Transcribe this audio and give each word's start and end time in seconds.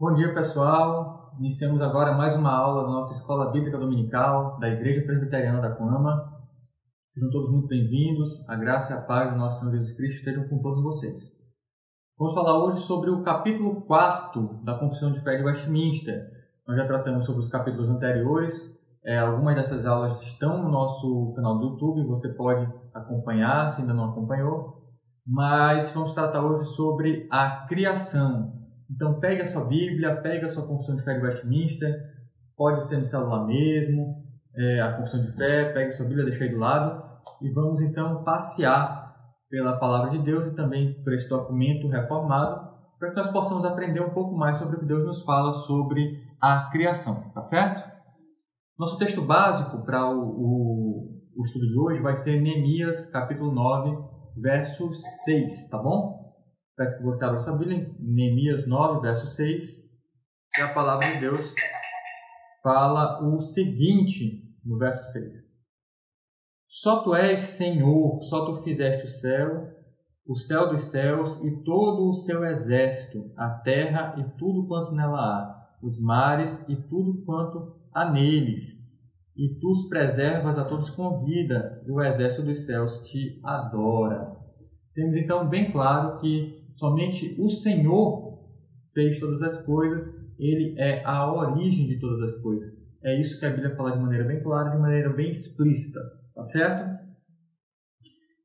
Bom 0.00 0.14
dia, 0.14 0.32
pessoal. 0.32 1.36
Iniciamos 1.38 1.82
agora 1.82 2.16
mais 2.16 2.34
uma 2.34 2.50
aula 2.50 2.84
da 2.84 2.88
nossa 2.88 3.12
Escola 3.12 3.52
Bíblica 3.52 3.76
Dominical 3.76 4.58
da 4.58 4.66
Igreja 4.66 5.04
Presbiteriana 5.04 5.60
da 5.60 5.76
Coama. 5.76 6.40
Sejam 7.06 7.30
todos 7.30 7.50
muito 7.50 7.68
bem-vindos. 7.68 8.48
A 8.48 8.56
graça 8.56 8.94
e 8.94 8.96
a 8.96 9.02
paz 9.02 9.30
do 9.30 9.36
nosso 9.36 9.58
Senhor 9.58 9.72
Jesus 9.72 9.94
Cristo 9.94 10.20
estejam 10.20 10.48
com 10.48 10.58
todos 10.62 10.82
vocês. 10.82 11.38
Vamos 12.18 12.32
falar 12.32 12.64
hoje 12.64 12.80
sobre 12.80 13.10
o 13.10 13.22
capítulo 13.22 13.82
4 13.82 14.62
da 14.64 14.78
Confissão 14.78 15.12
de 15.12 15.20
Fé 15.20 15.36
de 15.36 15.44
Westminster. 15.44 16.30
Nós 16.66 16.78
já 16.78 16.86
tratamos 16.86 17.26
sobre 17.26 17.42
os 17.42 17.50
capítulos 17.50 17.90
anteriores. 17.90 18.74
É, 19.04 19.18
algumas 19.18 19.54
dessas 19.54 19.84
aulas 19.84 20.22
estão 20.22 20.62
no 20.62 20.70
nosso 20.70 21.34
canal 21.36 21.58
do 21.58 21.72
YouTube, 21.72 22.08
você 22.08 22.32
pode 22.32 22.66
acompanhar 22.94 23.68
se 23.68 23.82
ainda 23.82 23.92
não 23.92 24.12
acompanhou. 24.12 24.80
Mas 25.26 25.90
vamos 25.90 26.14
tratar 26.14 26.42
hoje 26.42 26.64
sobre 26.74 27.28
a 27.30 27.66
criação. 27.68 28.59
Então, 28.90 29.20
pegue 29.20 29.42
a 29.42 29.46
sua 29.46 29.64
Bíblia, 29.64 30.20
pegue 30.20 30.44
a 30.44 30.48
sua 30.48 30.66
Confissão 30.66 30.96
de 30.96 31.04
Fé 31.04 31.14
de 31.14 31.24
Westminster, 31.24 31.94
pode 32.56 32.86
ser 32.86 32.98
no 32.98 33.04
celular 33.04 33.46
mesmo, 33.46 34.24
é, 34.56 34.80
a 34.80 34.96
Confissão 34.96 35.22
de 35.22 35.32
Fé, 35.32 35.72
pegue 35.72 35.88
a 35.88 35.92
sua 35.92 36.06
Bíblia, 36.06 36.24
deixe 36.24 36.42
aí 36.42 36.50
do 36.50 36.58
lado, 36.58 37.02
e 37.40 37.50
vamos 37.52 37.80
então 37.80 38.24
passear 38.24 39.14
pela 39.48 39.78
Palavra 39.78 40.10
de 40.10 40.18
Deus 40.18 40.46
e 40.46 40.56
também 40.56 41.02
por 41.02 41.12
esse 41.12 41.28
documento 41.28 41.88
reformado, 41.88 42.68
para 42.98 43.10
que 43.10 43.16
nós 43.16 43.30
possamos 43.30 43.64
aprender 43.64 44.00
um 44.00 44.10
pouco 44.10 44.36
mais 44.36 44.58
sobre 44.58 44.76
o 44.76 44.80
que 44.80 44.86
Deus 44.86 45.04
nos 45.04 45.22
fala 45.22 45.52
sobre 45.52 46.22
a 46.40 46.68
criação, 46.70 47.30
tá 47.32 47.40
certo? 47.40 47.88
Nosso 48.78 48.98
texto 48.98 49.22
básico 49.22 49.84
para 49.84 50.08
o, 50.08 50.18
o, 50.18 51.20
o 51.36 51.42
estudo 51.42 51.66
de 51.66 51.78
hoje 51.78 52.02
vai 52.02 52.14
ser 52.14 52.40
Neemias, 52.40 53.10
capítulo 53.10 53.52
9, 53.52 53.96
verso 54.36 54.92
6, 55.24 55.68
tá 55.68 55.78
bom? 55.78 56.29
Peço 56.76 56.98
que 56.98 57.04
você 57.04 57.24
abra 57.24 57.40
sua 57.40 57.56
Bíblia 57.56 57.78
em 57.78 57.96
Neemias 57.98 58.66
9, 58.66 59.00
verso 59.00 59.26
6. 59.34 59.90
E 60.58 60.62
a 60.62 60.72
palavra 60.72 61.06
de 61.12 61.20
Deus 61.20 61.54
fala 62.62 63.22
o 63.22 63.40
seguinte 63.40 64.42
no 64.64 64.78
verso 64.78 65.12
6. 65.12 65.50
Só 66.66 67.02
tu 67.02 67.14
és 67.14 67.40
Senhor, 67.40 68.22
só 68.22 68.44
tu 68.44 68.62
fizeste 68.62 69.04
o 69.04 69.08
céu, 69.08 69.68
o 70.26 70.36
céu 70.36 70.68
dos 70.68 70.82
céus 70.82 71.42
e 71.42 71.64
todo 71.64 72.08
o 72.08 72.14
seu 72.14 72.44
exército, 72.44 73.32
a 73.36 73.50
terra 73.50 74.14
e 74.16 74.38
tudo 74.38 74.68
quanto 74.68 74.92
nela 74.92 75.18
há, 75.18 75.76
os 75.82 76.00
mares 76.00 76.64
e 76.68 76.76
tudo 76.76 77.24
quanto 77.24 77.76
há 77.92 78.08
neles. 78.10 78.78
E 79.36 79.58
tu 79.58 79.72
os 79.72 79.88
preservas 79.88 80.58
a 80.58 80.64
todos 80.64 80.90
com 80.90 81.24
vida, 81.24 81.82
e 81.86 81.90
o 81.90 82.00
exército 82.00 82.42
dos 82.42 82.66
céus 82.66 82.98
te 82.98 83.40
adora. 83.42 84.36
Temos 84.94 85.16
então 85.16 85.48
bem 85.48 85.72
claro 85.72 86.20
que 86.20 86.59
Somente 86.80 87.36
o 87.38 87.50
Senhor 87.50 88.40
fez 88.94 89.20
todas 89.20 89.42
as 89.42 89.62
coisas, 89.66 90.16
ele 90.38 90.74
é 90.78 91.04
a 91.04 91.30
origem 91.30 91.86
de 91.86 91.98
todas 91.98 92.22
as 92.22 92.40
coisas. 92.40 92.70
É 93.04 93.20
isso 93.20 93.38
que 93.38 93.44
a 93.44 93.50
Bíblia 93.50 93.76
fala 93.76 93.92
de 93.92 93.98
maneira 93.98 94.24
bem 94.24 94.42
clara, 94.42 94.70
de 94.70 94.78
maneira 94.78 95.12
bem 95.12 95.28
explícita, 95.30 96.00
tá 96.34 96.42
certo? 96.42 96.88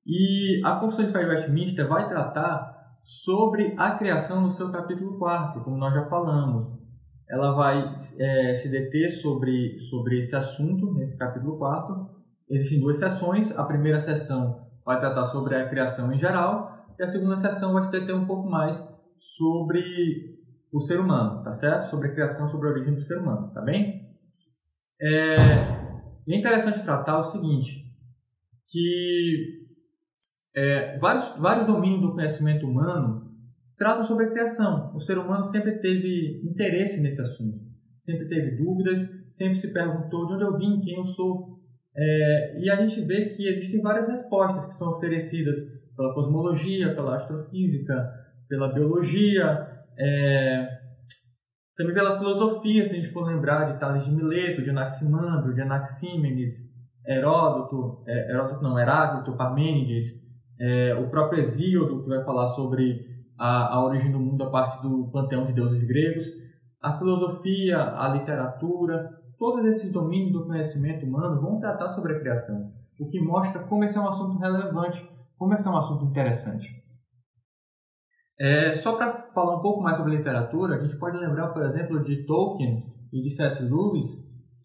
E 0.05 0.61
a 0.65 0.75
Confissão 0.75 1.05
de 1.05 1.13
Fé 1.13 1.23
de 1.23 1.29
Westminster 1.29 1.87
vai 1.87 2.09
tratar 2.09 2.75
sobre 3.01 3.73
a 3.77 3.91
criação 3.91 4.41
no 4.41 4.51
seu 4.51 4.69
capítulo 4.69 5.17
4, 5.17 5.63
como 5.63 5.77
nós 5.77 5.93
já 5.93 6.05
falamos. 6.09 6.65
Ela 7.29 7.53
vai 7.53 7.95
é, 8.19 8.53
se 8.53 8.69
deter 8.69 9.09
sobre, 9.09 9.79
sobre 9.79 10.19
esse 10.19 10.35
assunto 10.35 10.93
nesse 10.93 11.17
capítulo 11.17 11.57
4. 11.57 12.09
Existem 12.49 12.81
duas 12.81 12.97
sessões. 12.97 13.57
A 13.57 13.63
primeira 13.63 14.01
sessão 14.01 14.67
vai 14.85 14.99
tratar 14.99 15.25
sobre 15.25 15.55
a 15.55 15.69
criação 15.69 16.11
em 16.11 16.17
geral 16.17 16.74
e 16.97 17.03
a 17.03 17.07
segunda 17.07 17.37
sessão 17.37 17.73
vai 17.73 17.83
se 17.83 17.91
deter 17.91 18.15
um 18.15 18.25
pouco 18.25 18.49
mais 18.49 18.83
sobre 19.19 20.39
o 20.71 20.79
ser 20.79 20.99
humano, 20.99 21.43
tá 21.43 21.51
certo? 21.51 21.89
Sobre 21.89 22.09
a 22.09 22.13
criação, 22.13 22.47
sobre 22.47 22.67
a 22.67 22.71
origem 22.71 22.93
do 22.93 23.01
ser 23.01 23.17
humano, 23.17 23.51
tá 23.53 23.61
bem? 23.61 24.09
É, 25.01 25.45
é 26.27 26.37
interessante 26.37 26.83
tratar 26.83 27.19
o 27.19 27.23
seguinte, 27.23 27.85
que 28.67 29.65
é, 30.55 30.97
vários, 30.99 31.37
vários 31.37 31.67
domínios 31.67 32.01
do 32.01 32.13
conhecimento 32.13 32.65
humano 32.65 33.31
tratam 33.77 34.03
sobre 34.03 34.25
a 34.25 34.31
criação. 34.31 34.95
O 34.95 34.99
ser 34.99 35.17
humano 35.17 35.43
sempre 35.43 35.79
teve 35.79 36.41
interesse 36.43 37.01
nesse 37.01 37.21
assunto, 37.21 37.59
sempre 37.99 38.27
teve 38.27 38.57
dúvidas, 38.57 38.99
sempre 39.31 39.55
se 39.55 39.73
perguntou 39.73 40.27
de 40.27 40.33
onde 40.33 40.43
eu 40.43 40.57
vim, 40.57 40.81
quem 40.81 40.95
eu 40.95 41.05
sou. 41.05 41.59
É, 41.97 42.59
e 42.59 42.69
a 42.69 42.75
gente 42.75 43.01
vê 43.01 43.29
que 43.29 43.47
existem 43.47 43.81
várias 43.81 44.07
respostas 44.07 44.65
que 44.65 44.73
são 44.73 44.89
oferecidas 44.89 45.57
pela 45.95 46.13
cosmologia, 46.13 46.93
pela 46.93 47.15
astrofísica, 47.15 48.11
pela 48.47 48.73
biologia, 48.73 49.67
é, 49.97 50.67
também 51.77 51.93
pela 51.93 52.17
filosofia, 52.17 52.85
se 52.85 52.93
a 52.93 52.95
gente 52.95 53.11
for 53.11 53.27
lembrar 53.27 53.71
de 53.71 53.79
Tales 53.79 54.05
de 54.05 54.11
Mileto, 54.11 54.63
de 54.63 54.69
Anaximandro, 54.69 55.53
de 55.53 55.61
Anaxímenes, 55.61 56.73
Heródoto, 57.05 58.03
é, 58.07 58.31
Heródoto 58.31 58.63
não, 58.63 58.79
Heráclito, 58.79 59.35
Parmênides, 59.35 60.23
é, 60.59 60.95
o 60.95 61.09
próprio 61.09 61.41
Hesíodo, 61.41 62.03
que 62.03 62.09
vai 62.09 62.23
falar 62.23 62.47
sobre 62.47 63.05
a, 63.37 63.75
a 63.75 63.85
origem 63.85 64.11
do 64.11 64.19
mundo 64.19 64.43
a 64.43 64.49
partir 64.49 64.81
do 64.81 65.09
panteão 65.11 65.43
de 65.43 65.53
deuses 65.53 65.83
gregos, 65.83 66.25
a 66.81 66.97
filosofia, 66.97 67.93
a 67.97 68.07
literatura, 68.09 69.09
todos 69.37 69.65
esses 69.65 69.91
domínios 69.91 70.31
do 70.31 70.45
conhecimento 70.45 71.05
humano 71.05 71.41
vão 71.41 71.59
tratar 71.59 71.89
sobre 71.89 72.13
a 72.13 72.19
criação, 72.19 72.71
o 72.99 73.09
que 73.09 73.19
mostra 73.19 73.63
como 73.63 73.83
esse 73.83 73.97
é 73.97 74.01
um 74.01 74.07
assunto 74.07 74.39
relevante 74.39 75.05
como 75.37 75.53
esse 75.53 75.67
é 75.67 75.71
um 75.71 75.77
assunto 75.77 76.05
interessante. 76.05 76.85
É, 78.39 78.75
só 78.75 78.97
para 78.97 79.31
falar 79.33 79.57
um 79.57 79.61
pouco 79.61 79.81
mais 79.81 79.95
sobre 79.95 80.15
literatura, 80.17 80.75
a 80.75 80.83
gente 80.85 80.99
pode 80.99 81.17
lembrar, 81.17 81.49
por 81.49 81.63
exemplo, 81.63 82.03
de 82.03 82.25
Tolkien 82.25 82.83
e 83.13 83.21
de 83.21 83.29
C.S. 83.29 83.63
Lewis, 83.63 84.07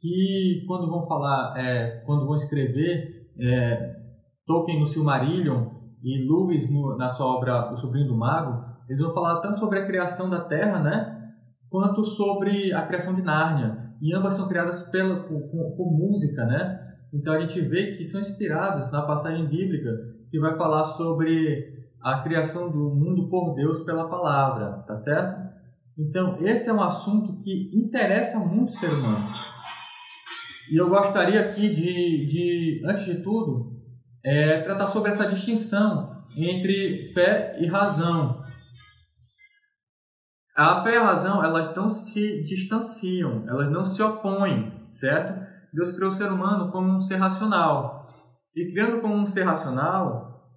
que 0.00 0.64
quando 0.66 0.90
vão 0.90 1.06
falar, 1.06 1.54
é, 1.56 2.02
quando 2.04 2.26
vão 2.26 2.34
escrever 2.34 3.30
é, 3.38 3.96
Tolkien 4.46 4.80
no 4.80 4.86
Silmarillion 4.86 5.68
e 6.02 6.28
Lewis 6.28 6.68
no, 6.70 6.96
na 6.96 7.08
sua 7.10 7.26
obra 7.26 7.72
O 7.72 7.76
Sobrinho 7.76 8.08
do 8.08 8.16
Mago, 8.16 8.64
eles 8.88 9.00
vão 9.00 9.14
falar 9.14 9.40
tanto 9.40 9.60
sobre 9.60 9.78
a 9.78 9.86
criação 9.86 10.28
da 10.28 10.40
Terra, 10.40 10.80
né, 10.80 11.32
quanto 11.68 12.04
sobre 12.04 12.72
a 12.72 12.84
criação 12.86 13.14
de 13.14 13.22
Nárnia. 13.22 13.88
E 14.02 14.14
ambas 14.16 14.34
são 14.34 14.48
criadas 14.48 14.90
pela, 14.90 15.22
por, 15.22 15.40
por 15.76 15.92
música, 15.92 16.44
né? 16.46 16.89
Então 17.12 17.32
a 17.32 17.40
gente 17.40 17.60
vê 17.60 17.96
que 17.96 18.04
são 18.04 18.20
inspirados 18.20 18.90
na 18.90 19.02
passagem 19.02 19.46
bíblica 19.48 19.90
que 20.30 20.38
vai 20.38 20.56
falar 20.56 20.84
sobre 20.84 21.80
a 22.00 22.22
criação 22.22 22.70
do 22.70 22.94
mundo 22.94 23.28
por 23.28 23.54
Deus 23.54 23.80
pela 23.80 24.08
palavra, 24.08 24.84
tá 24.86 24.96
certo? 24.96 25.50
Então, 25.98 26.36
esse 26.40 26.70
é 26.70 26.72
um 26.72 26.82
assunto 26.82 27.38
que 27.42 27.70
interessa 27.74 28.38
muito 28.38 28.70
o 28.70 28.72
ser 28.72 28.90
humano. 28.90 29.28
E 30.70 30.80
eu 30.80 30.88
gostaria 30.88 31.40
aqui 31.40 31.68
de, 31.68 32.26
de 32.26 32.82
antes 32.86 33.04
de 33.04 33.22
tudo, 33.22 33.76
é, 34.24 34.60
tratar 34.60 34.86
sobre 34.86 35.10
essa 35.10 35.28
distinção 35.28 36.24
entre 36.34 37.12
fé 37.12 37.52
e 37.58 37.66
razão. 37.66 38.40
A 40.56 40.82
fé 40.82 40.94
e 40.94 40.96
a 40.96 41.04
razão, 41.04 41.44
elas 41.44 41.74
não 41.74 41.88
se 41.88 42.42
distanciam, 42.42 43.44
elas 43.48 43.70
não 43.70 43.84
se 43.84 44.02
opõem, 44.02 44.86
certo? 44.88 45.49
Deus 45.72 45.92
criou 45.92 46.10
o 46.10 46.14
ser 46.14 46.30
humano 46.30 46.70
como 46.70 46.96
um 46.96 47.00
ser 47.00 47.16
racional. 47.16 48.06
E 48.54 48.72
criando 48.72 49.00
como 49.00 49.14
um 49.14 49.26
ser 49.26 49.44
racional, 49.44 50.50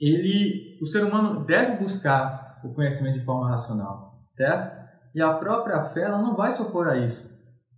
ele, 0.00 0.78
o 0.80 0.86
ser 0.86 1.04
humano 1.04 1.44
deve 1.44 1.76
buscar 1.76 2.60
o 2.64 2.72
conhecimento 2.72 3.18
de 3.18 3.24
forma 3.24 3.50
racional, 3.50 4.24
certo? 4.30 4.80
E 5.14 5.20
a 5.20 5.34
própria 5.34 5.82
fé 5.84 6.02
ela 6.02 6.18
não 6.18 6.34
vai 6.34 6.52
se 6.52 6.62
opor 6.62 6.88
a 6.88 6.96
isso. 6.96 7.28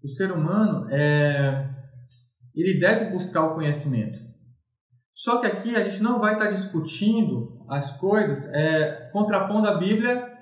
O 0.02 0.08
ser 0.08 0.30
humano 0.30 0.88
é, 0.90 1.68
ele 2.54 2.78
deve 2.78 3.10
buscar 3.10 3.42
o 3.44 3.54
conhecimento. 3.54 4.18
Só 5.12 5.40
que 5.40 5.46
aqui 5.46 5.76
a 5.76 5.84
gente 5.84 6.02
não 6.02 6.20
vai 6.20 6.34
estar 6.34 6.50
discutindo 6.50 7.64
as 7.68 7.96
coisas 7.98 8.52
é, 8.52 9.10
contrapondo 9.12 9.68
a 9.68 9.78
Bíblia 9.78 10.32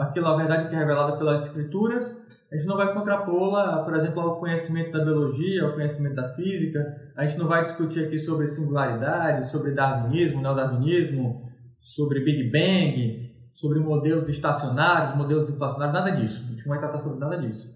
aquela 0.00 0.36
verdade 0.36 0.68
que 0.68 0.74
é 0.74 0.78
revelada 0.78 1.16
pelas 1.18 1.46
Escrituras, 1.46 2.26
a 2.52 2.56
gente 2.56 2.66
não 2.66 2.76
vai 2.76 2.92
contrapô-la, 2.92 3.84
por 3.84 3.94
exemplo, 3.94 4.20
ao 4.20 4.40
conhecimento 4.40 4.90
da 4.90 5.04
biologia, 5.04 5.64
ao 5.64 5.74
conhecimento 5.74 6.16
da 6.16 6.28
física. 6.30 6.80
A 7.16 7.24
gente 7.24 7.38
não 7.38 7.46
vai 7.46 7.62
discutir 7.62 8.04
aqui 8.04 8.18
sobre 8.18 8.48
singularidade, 8.48 9.48
sobre 9.48 9.72
darwinismo, 9.72 10.42
neodarwinismo, 10.42 11.48
sobre 11.78 12.24
Big 12.24 12.50
Bang, 12.50 13.30
sobre 13.54 13.78
modelos 13.78 14.28
estacionários, 14.28 15.16
modelos 15.16 15.48
inflacionários, 15.48 15.94
nada 15.94 16.10
disso. 16.10 16.42
A 16.44 16.50
gente 16.50 16.66
não 16.66 16.70
vai 16.70 16.80
tratar 16.80 16.98
sobre 16.98 17.20
nada 17.20 17.38
disso. 17.38 17.68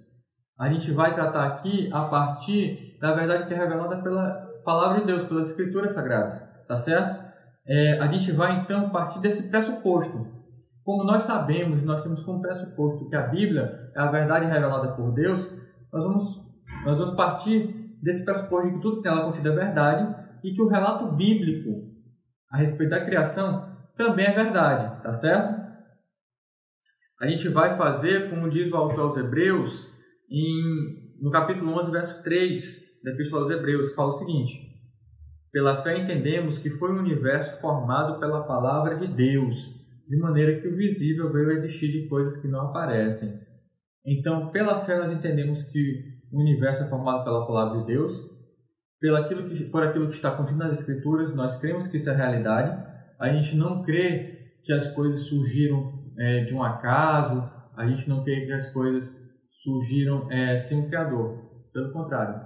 A 0.59 0.69
gente 0.69 0.91
vai 0.91 1.15
tratar 1.15 1.47
aqui 1.47 1.89
a 1.93 2.03
partir 2.03 2.99
da 3.01 3.15
verdade 3.15 3.47
que 3.47 3.55
é 3.55 3.57
revelada 3.57 4.03
pela 4.03 4.29
palavra 4.65 5.01
de 5.01 5.07
Deus, 5.07 5.23
pelas 5.23 5.51
Escrituras 5.51 5.93
Sagradas, 5.93 6.45
tá 6.67 6.77
certo? 6.77 7.23
É, 7.67 7.99
a 8.01 8.09
gente 8.09 8.33
vai 8.33 8.61
então 8.61 8.91
partir 8.91 9.21
desse 9.21 9.51
pressuposto 9.51 10.34
como 10.85 11.03
nós 11.03 11.23
sabemos, 11.25 11.83
nós 11.83 12.03
temos 12.03 12.23
como 12.23 12.43
pressuposto 12.43 13.09
que 13.09 13.17
a 13.17 13.27
Bíblia 13.27 13.91
é 13.97 14.01
a 14.01 14.11
verdade 14.11 14.47
revelada 14.47 14.93
por 14.93 15.13
Deus, 15.13 15.51
nós 15.91 16.05
vamos, 16.05 16.25
nós 16.85 16.99
vamos 16.99 17.17
partir 17.17 17.97
desse 18.03 18.25
pressuposto 18.25 18.69
de 18.69 18.75
que 18.75 18.81
tudo 18.81 19.01
que 19.01 19.09
nela 19.09 19.25
contido 19.25 19.49
é 19.49 19.55
verdade 19.55 20.15
e 20.45 20.53
que 20.53 20.63
o 20.63 20.69
relato 20.69 21.11
bíblico 21.17 21.91
a 22.51 22.59
respeito 22.59 22.91
da 22.91 23.05
criação 23.05 23.75
também 23.97 24.27
é 24.27 24.33
verdade, 24.33 25.03
tá 25.03 25.13
certo? 25.13 25.65
A 27.21 27.27
gente 27.27 27.49
vai 27.49 27.77
fazer, 27.79 28.29
como 28.29 28.51
diz 28.51 28.71
o 28.71 28.77
autor 28.77 29.01
aos 29.01 29.17
Hebreus, 29.17 29.91
em, 30.31 31.17
no 31.23 31.31
capítulo 31.31 31.73
11, 31.79 31.91
verso 31.91 32.23
3 32.23 33.03
da 33.03 33.13
Epístola 33.13 33.43
aos 33.43 33.51
Hebreus, 33.51 33.89
que 33.89 33.95
fala 33.95 34.11
o 34.11 34.17
seguinte: 34.17 34.53
Pela 35.51 35.83
fé 35.83 35.97
entendemos 35.97 36.59
que 36.59 36.69
foi 36.69 36.93
um 36.93 36.99
universo 36.99 37.59
formado 37.61 38.21
pela 38.21 38.45
palavra 38.47 38.97
de 38.97 39.07
Deus, 39.07 39.84
de 40.09 40.17
maneira 40.19 40.61
que 40.61 40.69
o 40.69 40.77
visível 40.77 41.33
veio 41.33 41.51
a 41.51 41.55
existir 41.55 41.91
de 41.91 42.09
coisas 42.09 42.37
que 42.37 42.49
não 42.49 42.69
aparecem. 42.69 43.39
Então, 44.05 44.51
pela 44.51 44.85
fé 44.85 44.99
nós 44.99 45.11
entendemos 45.11 45.63
que 45.63 46.15
o 46.31 46.41
universo 46.41 46.85
é 46.85 46.89
formado 46.89 47.25
pela 47.25 47.47
palavra 47.47 47.81
de 47.81 47.87
Deus, 47.87 48.21
pelo 49.01 49.17
aquilo 49.17 49.49
que, 49.49 49.65
por 49.65 49.83
aquilo 49.83 50.09
que 50.09 50.15
está 50.15 50.31
contido 50.31 50.59
nas 50.59 50.73
Escrituras, 50.73 51.35
nós 51.35 51.57
cremos 51.57 51.87
que 51.87 51.97
isso 51.97 52.11
é 52.11 52.15
realidade. 52.15 52.75
A 53.19 53.33
gente 53.33 53.57
não 53.57 53.83
crê 53.83 54.59
que 54.63 54.73
as 54.73 54.89
coisas 54.89 55.21
surgiram 55.27 56.05
é, 56.19 56.45
de 56.45 56.55
um 56.55 56.63
acaso, 56.63 57.51
a 57.77 57.87
gente 57.87 58.09
não 58.09 58.23
crê 58.23 58.47
que 58.47 58.53
as 58.53 58.67
coisas 58.73 59.15
surgiram 59.51 60.31
é, 60.31 60.57
sem 60.57 60.79
um 60.79 60.87
Criador. 60.89 61.39
Pelo 61.73 61.93
contrário, 61.93 62.41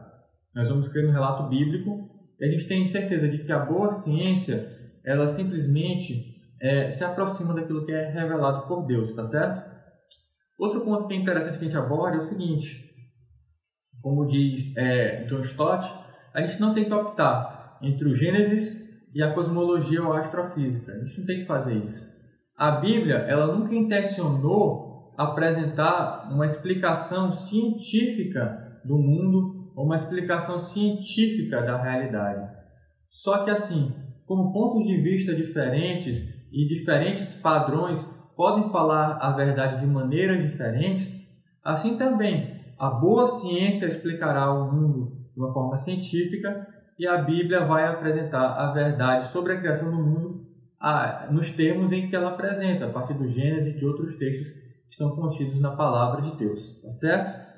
nós 0.54 0.68
vamos 0.68 0.88
crer 0.88 1.04
no 1.04 1.12
relato 1.12 1.48
bíblico 1.48 2.08
e 2.40 2.44
a 2.44 2.50
gente 2.50 2.66
tem 2.66 2.86
certeza 2.86 3.28
de 3.28 3.38
que 3.38 3.52
a 3.52 3.58
boa 3.58 3.90
ciência, 3.90 4.68
ela 5.04 5.26
simplesmente 5.26 6.27
é, 6.60 6.90
se 6.90 7.04
aproxima 7.04 7.54
daquilo 7.54 7.84
que 7.84 7.92
é 7.92 8.10
revelado 8.10 8.66
por 8.66 8.86
Deus, 8.86 9.12
tá 9.12 9.24
certo? 9.24 9.62
Outro 10.58 10.80
ponto 10.80 11.06
que 11.06 11.14
é 11.14 11.16
interessante 11.16 11.58
que 11.58 11.64
a 11.64 11.68
gente 11.68 11.76
aborda 11.76 12.16
é 12.16 12.18
o 12.18 12.22
seguinte: 12.22 12.88
como 14.02 14.26
diz 14.26 14.76
é, 14.76 15.24
John 15.24 15.42
Stott, 15.42 15.88
a 16.34 16.40
gente 16.40 16.60
não 16.60 16.74
tem 16.74 16.84
que 16.84 16.94
optar 16.94 17.78
entre 17.82 18.08
o 18.08 18.14
Gênesis 18.14 18.84
e 19.14 19.22
a 19.22 19.32
cosmologia 19.32 20.02
ou 20.02 20.12
a 20.12 20.20
astrofísica. 20.20 20.92
A 20.92 21.04
gente 21.04 21.20
não 21.20 21.26
tem 21.26 21.40
que 21.40 21.46
fazer 21.46 21.76
isso. 21.76 22.06
A 22.56 22.72
Bíblia, 22.72 23.18
ela 23.18 23.56
nunca 23.56 23.74
intencionou 23.74 25.14
apresentar 25.16 26.28
uma 26.32 26.46
explicação 26.46 27.32
científica 27.32 28.80
do 28.84 28.98
mundo 28.98 29.72
ou 29.76 29.84
uma 29.84 29.96
explicação 29.96 30.58
científica 30.58 31.62
da 31.62 31.80
realidade. 31.80 32.48
Só 33.08 33.44
que 33.44 33.50
assim, 33.50 33.94
como 34.26 34.52
pontos 34.52 34.86
de 34.86 35.00
vista 35.00 35.34
diferentes 35.34 36.37
e 36.52 36.66
diferentes 36.66 37.34
padrões 37.34 38.04
podem 38.36 38.70
falar 38.70 39.18
a 39.20 39.32
verdade 39.32 39.80
de 39.80 39.86
maneiras 39.86 40.42
diferentes, 40.42 41.16
assim 41.62 41.96
também 41.96 42.56
a 42.78 42.90
boa 42.90 43.26
ciência 43.26 43.86
explicará 43.86 44.52
o 44.52 44.72
mundo 44.72 45.12
de 45.34 45.40
uma 45.40 45.52
forma 45.52 45.76
científica 45.76 46.66
e 46.98 47.06
a 47.06 47.18
Bíblia 47.18 47.64
vai 47.64 47.86
apresentar 47.86 48.54
a 48.54 48.72
verdade 48.72 49.26
sobre 49.26 49.52
a 49.52 49.58
criação 49.58 49.90
do 49.90 49.96
mundo 49.96 50.46
nos 51.30 51.50
termos 51.50 51.90
em 51.90 52.08
que 52.08 52.14
ela 52.14 52.30
apresenta, 52.30 52.86
a 52.86 52.90
partir 52.90 53.14
do 53.14 53.26
Gênesis 53.26 53.74
e 53.74 53.78
de 53.78 53.84
outros 53.84 54.14
textos 54.16 54.52
que 54.52 54.92
estão 54.92 55.10
contidos 55.16 55.60
na 55.60 55.74
palavra 55.74 56.22
de 56.22 56.36
Deus, 56.36 56.80
tá 56.80 56.90
certo? 56.90 57.48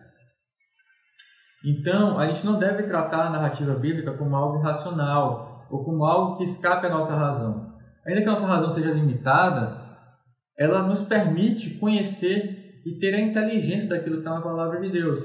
Então, 1.62 2.19
a 2.19 2.26
gente 2.26 2.46
não 2.46 2.58
deve 2.58 2.84
tratar 2.84 3.26
a 3.26 3.31
narrativa 3.31 3.75
bíblica 3.75 4.16
como 4.16 4.34
algo 4.34 4.60
irracional 4.60 5.66
ou 5.70 5.84
como 5.84 6.06
algo 6.06 6.38
que 6.38 6.44
escape 6.44 6.87
à 6.87 6.90
nossa 6.90 7.14
razão. 7.14 7.69
Ainda 8.06 8.23
que 8.23 8.29
a 8.29 8.32
nossa 8.32 8.47
razão 8.47 8.70
seja 8.70 8.93
limitada, 8.93 9.81
ela 10.58 10.82
nos 10.82 11.02
permite 11.02 11.79
conhecer 11.79 12.82
e 12.85 12.99
ter 12.99 13.14
a 13.14 13.20
inteligência 13.20 13.88
daquilo 13.88 14.17
que 14.17 14.20
está 14.20 14.35
na 14.35 14.43
palavra 14.43 14.81
de 14.81 14.91
Deus. 14.91 15.20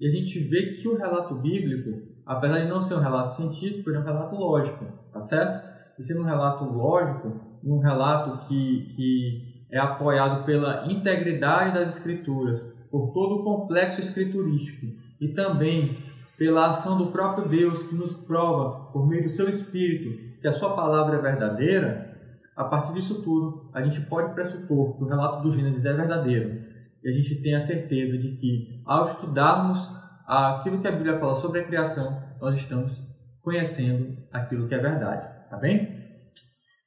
E 0.00 0.06
a 0.06 0.10
gente 0.10 0.38
vê 0.40 0.74
que 0.74 0.88
o 0.88 0.96
relato 0.96 1.34
bíblico, 1.36 2.02
apesar 2.26 2.60
de 2.60 2.68
não 2.68 2.82
ser 2.82 2.94
um 2.94 3.00
relato 3.00 3.34
científico, 3.34 3.88
ele 3.88 3.98
é 3.98 4.00
um 4.00 4.04
relato 4.04 4.36
lógico, 4.36 4.84
tá 5.12 5.20
certo? 5.20 5.66
E 5.98 6.02
sendo 6.02 6.20
um 6.20 6.26
relato 6.26 6.64
lógico, 6.64 7.40
um 7.64 7.78
relato 7.78 8.46
que, 8.46 8.92
que 8.94 9.66
é 9.72 9.78
apoiado 9.78 10.44
pela 10.44 10.86
integridade 10.90 11.74
das 11.74 11.96
escrituras, 11.96 12.62
por 12.90 13.12
todo 13.12 13.36
o 13.36 13.44
complexo 13.44 14.00
escriturístico 14.00 14.86
e 15.20 15.28
também 15.28 15.98
pela 16.38 16.70
ação 16.70 16.98
do 16.98 17.10
próprio 17.10 17.48
Deus 17.48 17.82
que 17.82 17.94
nos 17.94 18.14
prova, 18.14 18.90
por 18.92 19.08
meio 19.08 19.24
do 19.24 19.28
seu 19.30 19.48
Espírito, 19.48 20.38
que 20.40 20.46
a 20.46 20.52
sua 20.52 20.76
palavra 20.76 21.16
é 21.16 21.22
verdadeira, 21.22 22.15
a 22.56 22.64
partir 22.64 22.94
disso 22.94 23.22
tudo, 23.22 23.70
a 23.74 23.82
gente 23.82 24.00
pode 24.06 24.32
pressupor 24.32 24.96
que 24.96 25.04
o 25.04 25.06
relato 25.06 25.42
do 25.42 25.52
Gênesis 25.52 25.84
é 25.84 25.92
verdadeiro 25.92 26.64
e 27.04 27.10
a 27.10 27.12
gente 27.12 27.42
tem 27.42 27.54
a 27.54 27.60
certeza 27.60 28.16
de 28.16 28.36
que, 28.36 28.82
ao 28.86 29.06
estudarmos 29.06 29.86
aquilo 30.26 30.80
que 30.80 30.88
a 30.88 30.92
Bíblia 30.92 31.20
fala 31.20 31.36
sobre 31.36 31.60
a 31.60 31.66
criação, 31.66 32.18
nós 32.40 32.54
estamos 32.54 33.02
conhecendo 33.42 34.16
aquilo 34.32 34.66
que 34.66 34.74
é 34.74 34.78
verdade, 34.78 35.48
tá 35.50 35.58
bem? 35.58 35.96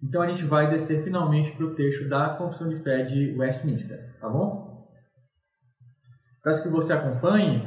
Então 0.02 0.24
a 0.24 0.28
gente 0.28 0.44
vai 0.44 0.70
descer 0.70 1.04
finalmente 1.04 1.56
para 1.56 1.66
o 1.68 1.76
texto 1.76 2.10
da 2.10 2.30
Confissão 2.30 2.68
de 2.68 2.78
Fé 2.78 3.04
de 3.04 3.36
Westminster, 3.38 4.18
tá 4.20 4.28
bom? 4.28 4.90
Peço 6.44 6.64
que 6.64 6.70
você 6.70 6.94
acompanhe, 6.94 7.64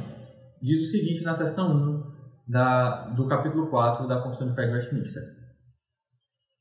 diz 0.61 0.81
o 0.81 0.91
seguinte 0.91 1.23
na 1.23 1.33
seção 1.33 1.71
1 1.71 2.51
da, 2.51 3.07
do 3.09 3.27
capítulo 3.27 3.69
4 3.69 4.07
da 4.07 4.21
Confissão 4.21 4.47
de 4.49 4.55
Fé 4.55 4.65
de 4.65 4.73
Westminster. 4.73 5.42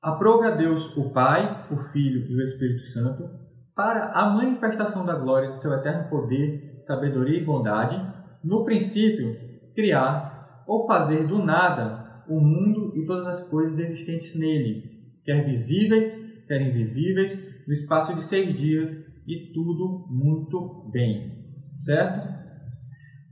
Aprove 0.03 0.49
a 0.49 0.51
Deus 0.51 0.97
o 0.97 1.11
Pai, 1.11 1.65
o 1.71 1.77
Filho 1.93 2.27
e 2.29 2.35
o 2.35 2.43
Espírito 2.43 2.83
Santo 2.83 3.31
para 3.73 4.07
a 4.07 4.31
manifestação 4.31 5.07
da 5.07 5.15
glória 5.15 5.51
de 5.51 5.61
seu 5.61 5.73
eterno 5.73 6.11
poder, 6.11 6.81
sabedoria 6.83 7.39
e 7.39 7.45
bondade, 7.45 7.97
no 8.43 8.65
princípio, 8.65 9.37
criar 9.77 10.65
ou 10.67 10.89
fazer 10.89 11.29
do 11.29 11.39
nada 11.39 12.25
o 12.29 12.41
mundo 12.41 12.93
e 12.97 13.07
todas 13.07 13.29
as 13.29 13.49
coisas 13.49 13.79
existentes 13.79 14.35
nele, 14.35 15.21
quer 15.25 15.45
visíveis, 15.45 16.17
quer 16.49 16.61
invisíveis, 16.61 17.65
no 17.65 17.73
espaço 17.73 18.13
de 18.13 18.25
seis 18.25 18.53
dias 18.59 18.93
e 19.25 19.53
tudo 19.55 20.09
muito 20.11 20.91
bem, 20.93 21.65
certo? 21.71 22.29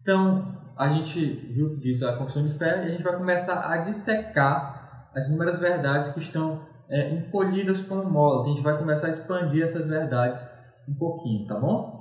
Então, 0.01 0.73
a 0.79 0.89
gente 0.89 1.21
viu 1.53 1.71
que 1.71 1.81
diz 1.81 2.01
a 2.05 2.17
confissão 2.17 2.47
de 2.47 2.57
fé 2.57 2.85
e 2.85 2.87
a 2.87 2.89
gente 2.93 3.03
vai 3.03 3.17
começar 3.17 3.73
a 3.73 3.79
dissecar 3.79 4.80
as 5.15 5.29
inúmeras 5.29 5.59
verdades 5.59 6.13
que 6.13 6.21
estão 6.21 6.67
é, 6.89 7.11
encolhidas 7.11 7.81
como 7.83 8.05
molas. 8.05 8.47
A 8.47 8.51
gente 8.51 8.63
vai 8.63 8.77
começar 8.77 9.07
a 9.07 9.11
expandir 9.11 9.63
essas 9.63 9.87
verdades 9.87 10.45
um 10.89 10.95
pouquinho, 10.95 11.47
tá 11.47 11.55
bom? 11.55 12.01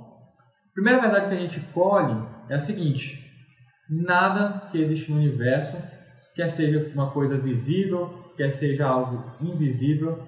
A 0.70 0.72
primeira 0.74 1.00
verdade 1.00 1.28
que 1.28 1.34
a 1.34 1.38
gente 1.38 1.60
colhe 1.72 2.16
é 2.48 2.54
a 2.54 2.60
seguinte: 2.60 3.24
nada 3.88 4.68
que 4.70 4.78
existe 4.78 5.10
no 5.10 5.18
universo, 5.18 5.76
quer 6.34 6.50
seja 6.50 6.90
uma 6.94 7.10
coisa 7.10 7.36
visível, 7.36 8.32
quer 8.36 8.50
seja 8.50 8.86
algo 8.86 9.22
invisível, 9.40 10.26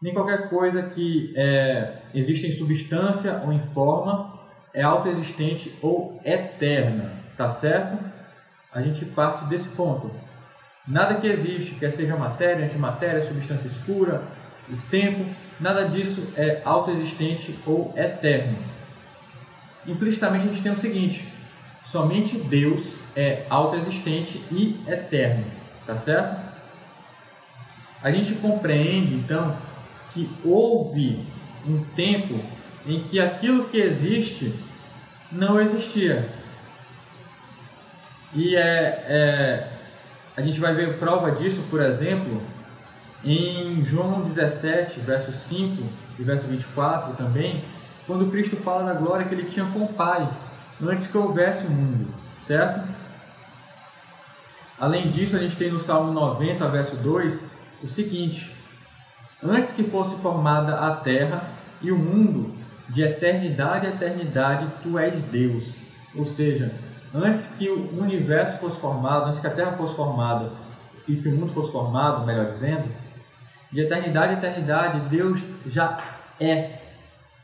nem 0.00 0.12
qualquer 0.12 0.48
coisa 0.48 0.82
que 0.82 1.32
é, 1.36 1.98
existe 2.14 2.46
em 2.46 2.52
substância 2.52 3.40
ou 3.44 3.52
em 3.52 3.60
forma, 3.72 4.38
é 4.72 4.82
autoexistente 4.82 5.72
ou 5.80 6.20
eterna, 6.24 7.12
tá 7.36 7.48
certo? 7.50 7.98
A 8.72 8.82
gente 8.82 9.04
parte 9.06 9.46
desse 9.46 9.70
ponto. 9.70 10.10
Nada 10.86 11.14
que 11.14 11.26
existe, 11.26 11.76
quer 11.76 11.92
seja 11.92 12.16
matéria, 12.16 12.64
antimatéria, 12.66 13.22
substância 13.22 13.66
escura, 13.66 14.22
o 14.68 14.76
tempo, 14.90 15.24
nada 15.58 15.88
disso 15.88 16.26
é 16.36 16.60
autoexistente 16.64 17.58
ou 17.66 17.92
eterno. 17.96 18.58
Implicitamente 19.86 20.44
a 20.44 20.48
gente 20.48 20.62
tem 20.62 20.72
o 20.72 20.76
seguinte: 20.76 21.26
somente 21.86 22.36
Deus 22.36 23.00
é 23.16 23.46
autoexistente 23.48 24.42
e 24.50 24.78
eterno, 24.86 25.44
tá 25.86 25.96
certo? 25.96 26.38
A 28.02 28.10
gente 28.10 28.34
compreende 28.34 29.14
então 29.14 29.56
que 30.12 30.28
houve 30.44 31.24
um 31.66 31.82
tempo 31.96 32.38
em 32.86 33.02
que 33.04 33.18
aquilo 33.18 33.68
que 33.68 33.78
existe 33.78 34.54
não 35.32 35.58
existia. 35.58 36.28
E 38.34 38.54
é, 38.56 38.60
é 39.08 39.73
a 40.36 40.42
gente 40.42 40.60
vai 40.60 40.74
ver 40.74 40.98
prova 40.98 41.30
disso, 41.32 41.62
por 41.70 41.80
exemplo, 41.80 42.42
em 43.24 43.84
João 43.84 44.22
17, 44.22 45.00
verso 45.00 45.32
5 45.32 45.82
e 46.18 46.22
verso 46.22 46.46
24 46.46 47.14
também, 47.14 47.64
quando 48.06 48.30
Cristo 48.30 48.56
fala 48.56 48.92
da 48.92 48.98
glória 48.98 49.26
que 49.26 49.34
ele 49.34 49.48
tinha 49.48 49.66
com 49.66 49.80
o 49.80 49.92
Pai, 49.92 50.28
antes 50.82 51.06
que 51.06 51.16
houvesse 51.16 51.66
o 51.66 51.70
mundo, 51.70 52.12
certo? 52.42 52.86
Além 54.78 55.08
disso, 55.08 55.36
a 55.36 55.38
gente 55.38 55.56
tem 55.56 55.70
no 55.70 55.80
Salmo 55.80 56.12
90, 56.12 56.68
verso 56.68 56.96
2, 56.96 57.44
o 57.82 57.86
seguinte: 57.86 58.54
Antes 59.42 59.72
que 59.72 59.84
fosse 59.84 60.16
formada 60.16 60.74
a 60.74 60.96
terra 60.96 61.48
e 61.80 61.92
o 61.92 61.98
mundo, 61.98 62.52
de 62.88 63.02
eternidade 63.02 63.86
a 63.86 63.90
eternidade, 63.90 64.66
tu 64.82 64.98
és 64.98 65.22
Deus. 65.24 65.74
Ou 66.14 66.26
seja, 66.26 66.72
antes 67.14 67.46
que 67.56 67.68
o 67.68 68.00
universo 68.00 68.58
fosse 68.58 68.80
formado, 68.80 69.28
antes 69.28 69.40
que 69.40 69.46
a 69.46 69.50
Terra 69.50 69.72
fosse 69.72 69.94
formada 69.94 70.50
e 71.06 71.16
que 71.16 71.28
o 71.28 71.32
mundo 71.32 71.46
fosse 71.46 71.70
formado, 71.70 72.26
melhor 72.26 72.46
dizendo, 72.46 72.88
de 73.70 73.80
eternidade 73.80 74.34
a 74.34 74.38
eternidade, 74.38 75.08
Deus 75.08 75.54
já 75.66 75.98
é. 76.40 76.80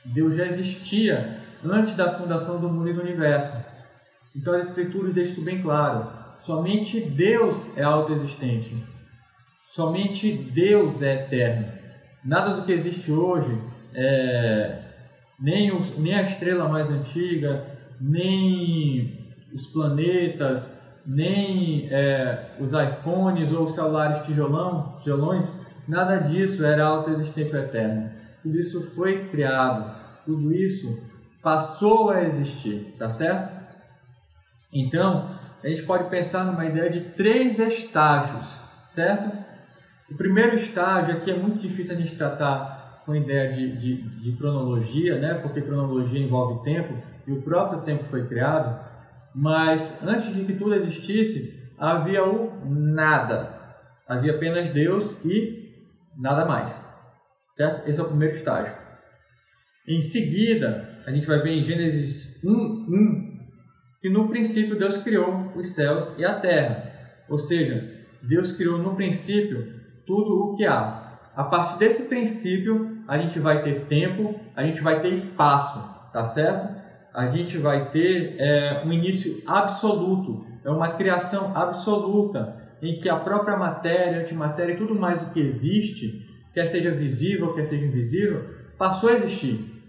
Deus 0.04 0.34
já 0.36 0.46
existia 0.46 1.40
antes 1.64 1.94
da 1.94 2.12
fundação 2.12 2.58
do 2.60 2.68
mundo 2.68 2.88
e 2.88 2.92
do 2.92 3.02
universo. 3.02 3.54
Então 4.34 4.54
as 4.54 4.66
Escrituras 4.66 5.12
deixam 5.12 5.32
isso 5.34 5.42
bem 5.42 5.62
claro. 5.62 6.08
Somente 6.38 7.00
Deus 7.00 7.76
é 7.76 7.82
autoexistente. 7.82 8.76
Somente 9.68 10.32
Deus 10.32 11.02
é 11.02 11.14
eterno. 11.14 11.72
Nada 12.24 12.54
do 12.54 12.62
que 12.62 12.72
existe 12.72 13.12
hoje 13.12 13.60
é, 13.94 14.82
nem, 15.38 15.70
nem 15.98 16.14
a 16.14 16.22
estrela 16.22 16.68
mais 16.68 16.88
antiga, 16.90 17.66
nem 18.00 19.19
os 19.52 19.66
planetas, 19.66 20.72
nem 21.06 21.88
é, 21.90 22.56
os 22.60 22.72
iPhones 22.72 23.52
ou 23.52 23.64
os 23.64 23.74
celulares 23.74 24.24
tijolão, 24.24 24.96
tijolões, 24.98 25.52
nada 25.88 26.18
disso 26.18 26.64
era 26.64 26.84
autoexistente 26.84 27.54
ou 27.54 27.62
eterno. 27.62 28.10
Tudo 28.42 28.58
isso 28.58 28.80
foi 28.94 29.28
criado, 29.28 29.94
tudo 30.24 30.52
isso 30.52 31.02
passou 31.42 32.10
a 32.10 32.22
existir, 32.22 32.94
tá 32.98 33.08
certo? 33.08 33.60
Então, 34.72 35.38
a 35.62 35.68
gente 35.68 35.82
pode 35.82 36.08
pensar 36.08 36.44
numa 36.44 36.64
ideia 36.64 36.90
de 36.90 37.00
três 37.00 37.58
estágios, 37.58 38.62
certo? 38.84 39.36
O 40.10 40.16
primeiro 40.16 40.56
estágio 40.56 41.16
aqui 41.16 41.30
é 41.30 41.36
muito 41.36 41.58
difícil 41.58 41.94
a 41.94 41.98
gente 41.98 42.14
tratar 42.16 43.02
com 43.04 43.14
ideia 43.14 43.52
de, 43.52 43.76
de, 43.76 44.02
de 44.20 44.36
cronologia, 44.36 45.18
né? 45.18 45.34
Porque 45.34 45.60
cronologia 45.60 46.20
envolve 46.20 46.62
tempo 46.64 46.94
e 47.26 47.32
o 47.32 47.42
próprio 47.42 47.82
tempo 47.82 48.04
foi 48.04 48.26
criado. 48.26 48.89
Mas 49.34 50.02
antes 50.02 50.34
de 50.34 50.44
que 50.44 50.54
tudo 50.54 50.74
existisse, 50.74 51.70
havia 51.78 52.24
o 52.24 52.64
nada. 52.68 53.58
Havia 54.08 54.34
apenas 54.34 54.70
Deus 54.70 55.24
e 55.24 55.70
nada 56.18 56.44
mais. 56.44 56.84
Certo? 57.54 57.88
Esse 57.88 58.00
é 58.00 58.02
o 58.02 58.08
primeiro 58.08 58.34
estágio. 58.34 58.74
Em 59.88 60.02
seguida, 60.02 61.00
a 61.06 61.10
gente 61.10 61.26
vai 61.26 61.40
ver 61.40 61.50
em 61.50 61.62
Gênesis 61.62 62.42
1, 62.44 62.50
1 62.50 63.30
que 64.00 64.08
no 64.08 64.28
princípio 64.28 64.78
Deus 64.78 64.96
criou 64.96 65.52
os 65.54 65.74
céus 65.74 66.08
e 66.16 66.24
a 66.24 66.34
terra. 66.34 66.90
Ou 67.28 67.38
seja, 67.38 68.00
Deus 68.22 68.52
criou 68.52 68.78
no 68.78 68.96
princípio 68.96 69.80
tudo 70.06 70.44
o 70.44 70.56
que 70.56 70.66
há. 70.66 71.18
A 71.36 71.44
partir 71.44 71.78
desse 71.78 72.04
princípio, 72.04 73.02
a 73.06 73.18
gente 73.18 73.38
vai 73.38 73.62
ter 73.62 73.86
tempo, 73.86 74.40
a 74.56 74.64
gente 74.64 74.80
vai 74.80 75.00
ter 75.00 75.10
espaço, 75.10 75.78
tá 76.12 76.24
certo? 76.24 76.79
A 77.12 77.28
gente 77.28 77.58
vai 77.58 77.90
ter 77.90 78.36
é, 78.38 78.82
um 78.84 78.92
início 78.92 79.42
absoluto, 79.46 80.46
é 80.64 80.70
uma 80.70 80.90
criação 80.90 81.56
absoluta, 81.56 82.56
em 82.80 82.98
que 82.98 83.08
a 83.08 83.16
própria 83.16 83.56
matéria, 83.56 84.22
antimatéria 84.22 84.72
e 84.72 84.76
tudo 84.76 84.94
mais 84.94 85.22
o 85.22 85.30
que 85.30 85.40
existe, 85.40 86.26
quer 86.54 86.66
seja 86.66 86.90
visível, 86.90 87.54
quer 87.54 87.64
seja 87.64 87.84
invisível, 87.84 88.48
passou 88.78 89.10
a 89.10 89.14
existir. 89.14 89.82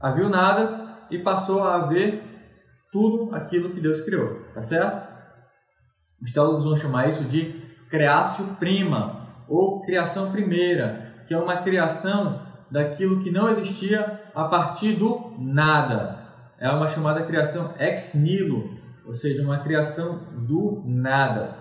Havia 0.00 0.28
nada 0.28 1.06
e 1.10 1.18
passou 1.18 1.62
a 1.62 1.76
haver 1.76 2.22
tudo 2.90 3.34
aquilo 3.34 3.70
que 3.70 3.80
Deus 3.80 4.00
criou, 4.00 4.40
tá 4.54 4.62
certo? 4.62 5.12
Os 6.20 6.32
teólogos 6.32 6.64
vão 6.64 6.76
chamar 6.76 7.08
isso 7.08 7.24
de 7.24 7.62
creatio 7.88 8.44
prima, 8.58 9.44
ou 9.48 9.82
criação 9.82 10.32
primeira, 10.32 11.14
que 11.26 11.34
é 11.34 11.38
uma 11.38 11.58
criação 11.58 12.46
daquilo 12.70 13.22
que 13.22 13.30
não 13.30 13.50
existia 13.50 14.20
a 14.34 14.44
partir 14.44 14.94
do 14.94 15.34
nada 15.38 16.21
é 16.62 16.70
uma 16.70 16.86
chamada 16.86 17.24
criação 17.24 17.74
ex 17.76 18.14
nihilo, 18.14 18.70
ou 19.04 19.12
seja, 19.12 19.42
uma 19.42 19.58
criação 19.58 20.20
do 20.46 20.80
nada. 20.86 21.56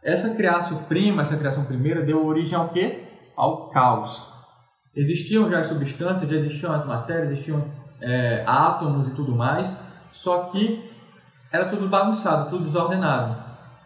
Essa 0.00 0.30
criação 0.30 0.84
prima, 0.84 1.22
essa 1.22 1.36
criação 1.36 1.64
primeira, 1.64 2.02
deu 2.02 2.24
origem 2.24 2.56
ao 2.56 2.68
quê? 2.68 3.02
Ao 3.36 3.68
caos. 3.70 4.28
Existiam 4.94 5.50
já 5.50 5.58
as 5.58 5.66
substâncias, 5.66 6.30
já 6.30 6.36
existiam 6.36 6.72
as 6.72 6.86
matérias, 6.86 7.32
existiam 7.32 7.64
é, 8.00 8.44
átomos 8.46 9.08
e 9.08 9.14
tudo 9.14 9.34
mais, 9.34 9.76
só 10.12 10.44
que 10.44 10.88
era 11.50 11.64
tudo 11.64 11.88
bagunçado, 11.88 12.48
tudo 12.48 12.62
desordenado. 12.62 13.42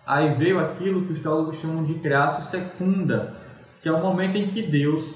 Aí 0.07 0.35
veio 0.35 0.61
aquilo 0.61 1.07
que 1.07 1.15
os 1.15 1.21
teólogos 1.21 1.61
chamam 1.63 1.83
de 1.83 1.95
criação 1.95 2.43
secunda, 2.43 3.35
que 3.83 3.89
é 3.89 3.93
o 3.93 4.03
momento 4.03 4.37
em 4.37 4.49
que 4.49 4.61
Deus, 4.61 5.15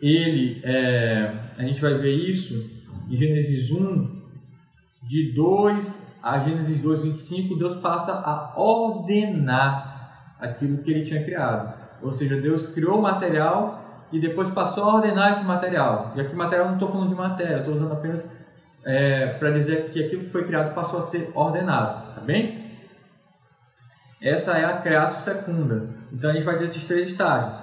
ele, 0.00 0.62
é, 0.64 1.34
a 1.58 1.62
gente 1.62 1.78
vai 1.78 1.92
ver 1.92 2.14
isso 2.14 2.78
em 3.10 3.16
Gênesis 3.18 3.70
1, 3.70 4.17
de 5.08 5.32
2 5.32 6.18
a 6.22 6.38
Gênesis 6.40 6.78
2, 6.78 7.02
25, 7.02 7.58
Deus 7.58 7.76
passa 7.76 8.12
a 8.12 8.52
ordenar 8.60 10.34
aquilo 10.38 10.78
que 10.82 10.90
ele 10.90 11.02
tinha 11.02 11.24
criado. 11.24 11.72
Ou 12.02 12.12
seja, 12.12 12.38
Deus 12.38 12.66
criou 12.66 12.98
o 12.98 13.02
material 13.02 14.06
e 14.12 14.20
depois 14.20 14.50
passou 14.50 14.84
a 14.84 14.96
ordenar 14.96 15.30
esse 15.30 15.44
material. 15.44 16.12
E 16.14 16.20
aqui 16.20 16.34
material 16.34 16.66
não 16.66 16.74
estou 16.74 16.92
falando 16.92 17.08
de 17.08 17.14
matéria, 17.14 17.60
estou 17.60 17.74
usando 17.74 17.92
apenas 17.92 18.28
é, 18.84 19.26
para 19.26 19.50
dizer 19.52 19.90
que 19.90 20.04
aquilo 20.04 20.24
que 20.24 20.30
foi 20.30 20.44
criado 20.46 20.74
passou 20.74 20.98
a 20.98 21.02
ser 21.02 21.30
ordenado, 21.34 22.14
tá 22.14 22.20
bem? 22.20 22.68
Essa 24.20 24.58
é 24.58 24.66
a 24.66 24.78
criação 24.78 25.20
secunda. 25.20 25.88
Então 26.12 26.30
a 26.30 26.34
gente 26.34 26.44
vai 26.44 26.58
ter 26.58 26.64
esses 26.64 26.84
três 26.84 27.06
estágios. 27.06 27.58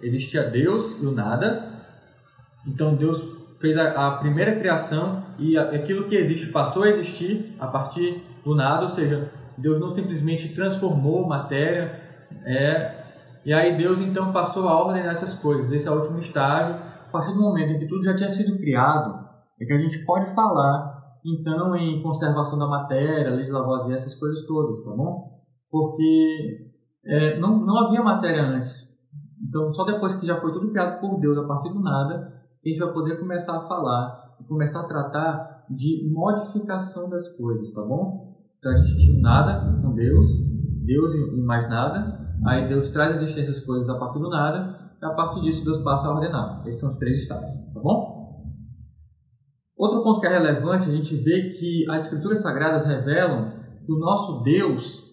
Existia 0.00 0.44
Deus 0.44 0.96
e 1.02 1.04
o 1.06 1.10
nada. 1.10 1.68
Então 2.66 2.94
Deus 2.94 3.37
fez 3.60 3.76
a, 3.76 4.06
a, 4.06 4.10
primeira 4.18 4.56
criação 4.56 5.24
e 5.38 5.58
aquilo 5.58 6.08
que 6.08 6.16
existe 6.16 6.52
passou 6.52 6.84
a 6.84 6.88
existir 6.88 7.54
a 7.58 7.66
partir 7.66 8.22
do 8.44 8.54
nada, 8.54 8.84
ou 8.84 8.90
seja, 8.90 9.30
Deus 9.56 9.80
não 9.80 9.90
simplesmente 9.90 10.54
transformou 10.54 11.26
matéria, 11.26 12.00
é, 12.44 13.04
e 13.44 13.52
aí 13.52 13.76
Deus 13.76 14.00
então 14.00 14.32
passou 14.32 14.68
a 14.68 14.76
ordem 14.76 15.02
nessas 15.02 15.34
coisas. 15.34 15.72
Esse 15.72 15.88
é 15.88 15.90
o 15.90 15.96
último 15.96 16.18
estágio. 16.18 16.74
A 16.74 17.10
partir 17.10 17.32
do 17.32 17.40
momento 17.40 17.72
em 17.72 17.78
que 17.78 17.88
tudo 17.88 18.04
já 18.04 18.14
tinha 18.14 18.28
sido 18.28 18.58
criado, 18.58 19.26
é 19.60 19.64
que 19.64 19.72
a 19.72 19.78
gente 19.78 20.04
pode 20.04 20.32
falar 20.34 20.98
então 21.24 21.74
em 21.74 22.02
conservação 22.02 22.58
da 22.58 22.66
matéria, 22.66 23.34
lei 23.34 23.46
de 23.46 23.50
Lavoisier, 23.50 23.96
essas 23.96 24.14
coisas 24.14 24.46
todas, 24.46 24.82
tá 24.84 24.90
bom? 24.90 25.40
Porque 25.70 26.70
é, 27.04 27.38
não, 27.38 27.58
não 27.64 27.78
havia 27.78 28.02
matéria 28.02 28.42
antes. 28.42 28.88
Então, 29.46 29.70
só 29.72 29.84
depois 29.84 30.14
que 30.16 30.26
já 30.26 30.40
foi 30.40 30.52
tudo 30.52 30.70
criado 30.70 31.00
por 31.00 31.18
Deus 31.18 31.38
a 31.38 31.46
partir 31.46 31.70
do 31.70 31.80
nada, 31.80 32.32
a 32.68 32.70
gente 32.70 32.84
vai 32.84 32.92
poder 32.92 33.18
começar 33.18 33.56
a 33.56 33.68
falar 33.68 34.36
e 34.40 34.44
começar 34.44 34.80
a 34.80 34.84
tratar 34.84 35.66
de 35.70 36.10
modificação 36.12 37.08
das 37.08 37.28
coisas, 37.36 37.72
tá 37.72 37.82
bom? 37.82 38.36
Então 38.58 38.72
a 38.72 38.76
gente 38.78 38.96
tinha 38.96 39.20
nada 39.20 39.80
com 39.82 39.94
Deus, 39.94 40.26
Deus 40.84 41.14
e 41.14 41.40
mais 41.42 41.68
nada, 41.68 42.36
aí 42.46 42.68
Deus 42.68 42.88
traz 42.88 43.12
à 43.12 43.22
existência 43.22 43.52
as 43.52 43.60
coisas 43.60 43.88
a 43.88 43.98
partir 43.98 44.18
do 44.18 44.28
nada, 44.28 44.96
e 45.00 45.04
a 45.04 45.10
partir 45.10 45.42
disso 45.42 45.64
Deus 45.64 45.78
passa 45.78 46.08
a 46.08 46.14
ordenar. 46.14 46.62
Esses 46.66 46.80
são 46.80 46.88
os 46.88 46.96
três 46.96 47.18
estágios, 47.18 47.52
tá 47.72 47.80
bom? 47.80 48.18
Outro 49.76 50.02
ponto 50.02 50.20
que 50.20 50.26
é 50.26 50.30
relevante, 50.30 50.88
a 50.88 50.92
gente 50.92 51.14
vê 51.14 51.50
que 51.50 51.88
as 51.88 52.06
escrituras 52.06 52.40
sagradas 52.40 52.84
revelam 52.84 53.52
que 53.86 53.92
o 53.92 53.98
nosso 53.98 54.42
Deus, 54.42 55.04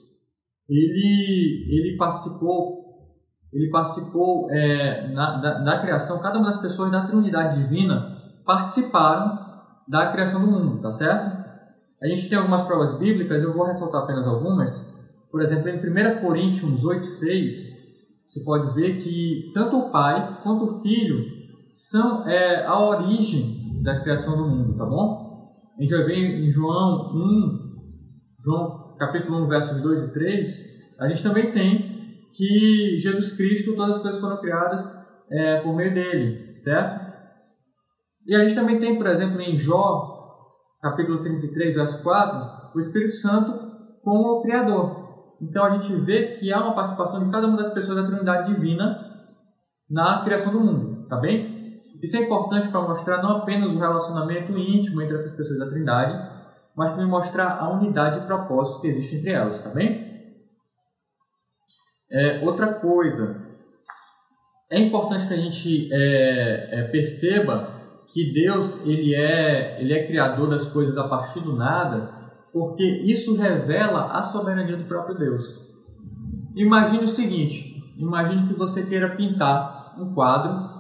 ele, 0.68 1.68
ele 1.70 1.98
participou 1.98 2.85
ele 3.56 3.70
participou 3.70 4.52
é, 4.52 5.08
na, 5.14 5.38
da, 5.38 5.60
da, 5.60 5.80
criação, 5.80 6.20
cada 6.20 6.38
uma 6.38 6.48
das 6.48 6.60
pessoas 6.60 6.92
da 6.92 7.06
Trindade 7.06 7.64
Divina 7.64 8.18
participaram 8.46 9.40
da 9.88 10.12
criação 10.12 10.42
do 10.42 10.48
mundo, 10.48 10.82
tá 10.82 10.92
certo? 10.92 11.46
A 12.04 12.08
gente 12.08 12.28
tem 12.28 12.38
algumas 12.38 12.64
provas 12.64 13.00
bíblicas, 13.00 13.42
eu 13.42 13.54
vou 13.54 13.66
ressaltar 13.66 14.04
apenas 14.04 14.28
algumas. 14.28 14.94
Por 15.32 15.42
exemplo, 15.42 15.70
em 15.70 15.78
1 15.78 16.22
Coríntios 16.22 16.84
8, 16.84 17.06
6, 17.06 17.76
você 18.28 18.44
pode 18.44 18.74
ver 18.76 19.02
que 19.02 19.52
tanto 19.54 19.78
o 19.78 19.90
Pai 19.90 20.42
quanto 20.44 20.66
o 20.66 20.82
Filho 20.82 21.24
são 21.74 22.28
é, 22.28 22.66
a 22.66 22.78
origem 22.78 23.82
da 23.82 24.02
criação 24.02 24.36
do 24.36 24.50
mundo, 24.50 24.78
tá 24.78 24.86
bom? 24.86 25.56
A 25.78 25.82
gente 25.82 25.96
vai 25.96 26.04
ver 26.04 26.46
em 26.46 26.52
João 26.52 27.14
1, 27.16 27.60
João 28.38 28.96
capítulo 29.00 29.46
1, 29.46 29.48
versos 29.48 29.82
2 29.82 30.04
e 30.04 30.14
3, 30.14 30.48
a 31.00 31.08
gente 31.08 31.24
também 31.24 31.54
tem 31.54 31.95
que 32.36 33.00
Jesus 33.00 33.32
Cristo, 33.32 33.76
todas 33.76 33.96
as 33.96 34.02
coisas 34.02 34.20
foram 34.20 34.38
criadas 34.38 34.92
é, 35.32 35.62
por 35.62 35.74
meio 35.74 35.94
dele, 35.94 36.56
certo? 36.56 37.06
E 38.28 38.36
a 38.36 38.40
gente 38.40 38.56
também 38.56 38.80
tem, 38.80 38.98
por 38.98 39.08
exemplo, 39.08 39.40
em 39.40 39.58
Jó, 39.58 40.16
capítulo 40.82 41.24
33, 41.24 41.76
verso 41.76 42.04
4, 42.04 42.76
o 42.76 42.80
Espírito 42.80 43.16
Santo 43.16 43.66
como 44.04 44.40
o 44.40 44.42
Criador. 44.42 45.06
Então 45.42 45.64
a 45.64 45.78
gente 45.78 45.94
vê 45.96 46.38
que 46.38 46.52
há 46.52 46.60
uma 46.60 46.76
participação 46.76 47.24
de 47.24 47.32
cada 47.32 47.48
uma 47.48 47.58
das 47.58 47.74
pessoas 47.74 47.98
da 47.98 48.08
Trindade 48.08 48.54
Divina 48.54 49.00
na 49.90 50.24
criação 50.24 50.52
do 50.52 50.60
mundo, 50.60 51.08
tá 51.08 51.18
bem? 51.18 51.82
Isso 52.02 52.18
é 52.18 52.22
importante 52.22 52.68
para 52.68 52.82
mostrar 52.82 53.22
não 53.22 53.38
apenas 53.38 53.70
o 53.70 53.80
relacionamento 53.80 54.58
íntimo 54.58 55.02
entre 55.02 55.16
essas 55.16 55.36
pessoas 55.36 55.60
da 55.60 55.68
Trindade, 55.68 56.36
mas 56.76 56.92
também 56.92 57.08
mostrar 57.08 57.58
a 57.60 57.70
unidade 57.70 58.20
de 58.20 58.28
propósitos 58.28 58.82
que 58.82 58.88
existe 58.88 59.16
entre 59.18 59.32
elas, 59.32 59.62
tá 59.62 59.70
bem? 59.70 60.15
É, 62.12 62.40
outra 62.44 62.76
coisa, 62.76 63.46
é 64.72 64.80
importante 64.80 65.28
que 65.28 65.34
a 65.34 65.38
gente 65.38 65.90
é, 65.92 66.80
é, 66.80 66.84
perceba 66.84 67.70
que 68.08 68.34
Deus 68.34 68.86
ele 68.86 69.14
é, 69.16 69.82
ele 69.82 69.94
é 69.94 70.08
criador 70.08 70.50
das 70.50 70.66
coisas 70.66 70.98
a 70.98 71.08
partir 71.08 71.40
do 71.40 71.56
nada, 71.56 72.14
porque 72.54 72.84
isso 72.84 73.36
revela 73.36 74.12
a 74.12 74.24
soberania 74.24 74.78
do 74.78 74.86
próprio 74.86 75.18
Deus. 75.18 75.44
Imagine 76.56 77.04
o 77.04 77.10
seguinte: 77.10 77.94
imagine 77.98 78.48
que 78.48 78.58
você 78.58 78.84
queira 78.84 79.16
pintar 79.16 79.96
um 80.00 80.14
quadro 80.14 80.76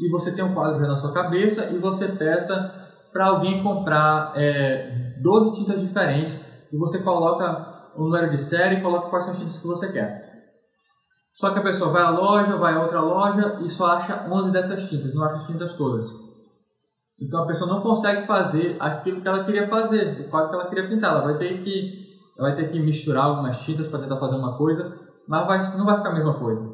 e 0.00 0.10
você 0.10 0.32
tem 0.32 0.44
um 0.44 0.54
quadro 0.54 0.80
já 0.80 0.86
na 0.86 0.96
sua 0.96 1.12
cabeça 1.12 1.70
e 1.72 1.78
você 1.78 2.08
peça 2.08 2.74
para 3.12 3.28
alguém 3.28 3.62
comprar 3.62 4.32
é, 4.36 5.14
12 5.20 5.60
tintas 5.60 5.80
diferentes 5.80 6.44
e 6.72 6.76
você 6.76 7.00
coloca 7.00 7.92
o 7.96 8.04
número 8.04 8.30
de 8.30 8.40
série 8.40 8.76
e 8.76 8.80
coloca 8.80 9.08
quais 9.08 9.24
são 9.24 9.32
as 9.32 9.38
tintas 9.38 9.58
que 9.58 9.66
você 9.66 9.90
quer. 9.92 10.27
Só 11.38 11.52
que 11.52 11.60
a 11.60 11.62
pessoa 11.62 11.92
vai 11.92 12.02
à 12.02 12.10
loja, 12.10 12.56
vai 12.56 12.74
a 12.74 12.82
outra 12.82 13.00
loja 13.00 13.60
e 13.62 13.68
só 13.68 13.86
acha 13.86 14.26
11 14.28 14.50
dessas 14.50 14.88
tintas, 14.90 15.14
não 15.14 15.22
acha 15.22 15.36
as 15.36 15.46
tintas 15.46 15.72
todas. 15.74 16.10
Então 17.20 17.44
a 17.44 17.46
pessoa 17.46 17.72
não 17.72 17.80
consegue 17.80 18.26
fazer 18.26 18.76
aquilo 18.80 19.20
que 19.20 19.28
ela 19.28 19.44
queria 19.44 19.68
fazer, 19.68 20.20
o 20.20 20.30
quadro 20.30 20.50
que 20.50 20.54
ela 20.56 20.68
queria 20.68 20.88
pintar. 20.88 21.12
Ela 21.12 21.22
vai 21.22 21.38
ter 21.38 21.62
que, 21.62 22.08
vai 22.36 22.56
ter 22.56 22.72
que 22.72 22.80
misturar 22.80 23.26
algumas 23.26 23.60
tintas 23.60 23.86
para 23.86 24.00
tentar 24.00 24.18
fazer 24.18 24.34
uma 24.34 24.58
coisa, 24.58 24.92
mas 25.28 25.46
vai, 25.46 25.78
não 25.78 25.86
vai 25.86 25.98
ficar 25.98 26.08
a 26.08 26.14
mesma 26.14 26.40
coisa. 26.40 26.68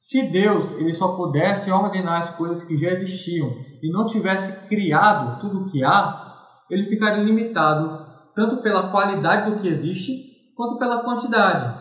Se 0.00 0.28
Deus 0.32 0.72
ele 0.72 0.92
só 0.92 1.14
pudesse 1.14 1.70
ordenar 1.70 2.18
as 2.18 2.30
coisas 2.30 2.64
que 2.64 2.76
já 2.76 2.90
existiam 2.90 3.48
e 3.80 3.92
não 3.92 4.08
tivesse 4.08 4.68
criado 4.68 5.40
tudo 5.40 5.60
o 5.60 5.70
que 5.70 5.84
há, 5.84 6.34
ele 6.68 6.88
ficaria 6.88 7.22
limitado 7.22 8.06
tanto 8.34 8.60
pela 8.60 8.90
qualidade 8.90 9.52
do 9.52 9.60
que 9.60 9.68
existe 9.68 10.52
quanto 10.56 10.80
pela 10.80 11.04
quantidade. 11.04 11.77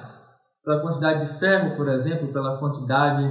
Pela 0.67 0.81
quantidade 0.81 1.25
de 1.25 1.39
ferro, 1.39 1.77
por 1.77 1.87
exemplo, 1.87 2.27
pela 2.33 2.59
quantidade 2.59 3.23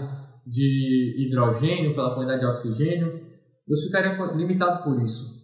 de 0.46 1.16
hidrogênio, 1.18 1.94
pela 1.94 2.14
quantidade 2.14 2.40
de 2.40 2.46
oxigênio. 2.46 3.26
Deus 3.68 3.82
ficaria 3.84 4.16
limitado 4.32 4.82
por 4.82 5.02
isso. 5.02 5.36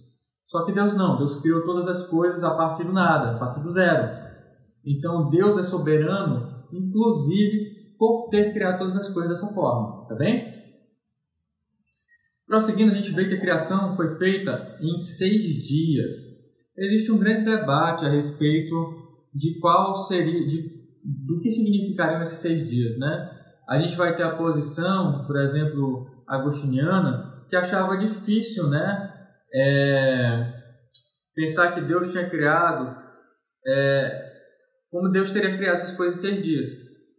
Só 0.47 0.65
que 0.65 0.73
Deus 0.73 0.95
não, 0.95 1.19
Deus 1.19 1.39
criou 1.43 1.67
todas 1.67 1.87
as 1.87 2.09
coisas 2.09 2.43
a 2.43 2.55
partir 2.55 2.85
do 2.85 2.95
nada, 2.95 3.33
a 3.33 3.39
partir 3.39 3.61
do 3.61 3.69
zero. 3.69 4.09
Então 4.83 5.29
Deus 5.29 5.59
é 5.59 5.63
soberano, 5.63 6.65
inclusive 6.73 7.97
por 7.99 8.31
ter 8.31 8.55
criado 8.55 8.79
todas 8.79 8.97
as 8.97 9.11
coisas 9.11 9.33
dessa 9.33 9.53
forma, 9.53 10.09
tá 10.09 10.15
bem? 10.15 10.51
Prosseguindo, 12.47 12.93
a 12.93 12.95
gente 12.95 13.13
vê 13.13 13.29
que 13.29 13.35
a 13.35 13.41
criação 13.41 13.95
foi 13.97 14.17
feita 14.17 14.79
em 14.81 14.97
seis 14.97 15.43
dias. 15.43 16.13
Existe 16.75 17.13
um 17.13 17.19
grande 17.19 17.45
debate 17.45 18.07
a 18.07 18.11
respeito 18.11 18.75
de 19.35 19.59
qual 19.61 19.95
seria, 19.99 20.47
de, 20.47 20.82
do 21.03 21.41
que 21.41 21.51
significariam 21.51 22.23
esses 22.23 22.39
seis 22.39 22.69
dias, 22.69 22.99
né? 22.99 23.31
A 23.69 23.81
gente 23.81 23.97
vai 23.97 24.15
ter 24.17 24.23
a 24.23 24.37
posição, 24.37 25.25
por 25.27 25.37
exemplo, 25.41 26.07
agostiniana, 26.29 27.45
que 27.49 27.57
achava 27.57 27.97
difícil, 27.97 28.69
né? 28.69 29.11
É, 29.55 30.53
pensar 31.35 31.73
que 31.73 31.81
Deus 31.81 32.11
tinha 32.11 32.29
criado, 32.29 32.97
é, 33.67 34.33
como 34.91 35.11
Deus 35.11 35.31
teria 35.33 35.57
criado 35.57 35.75
essas 35.75 35.97
coisas 35.97 36.19
em 36.19 36.21
seis 36.21 36.43
dias. 36.43 36.69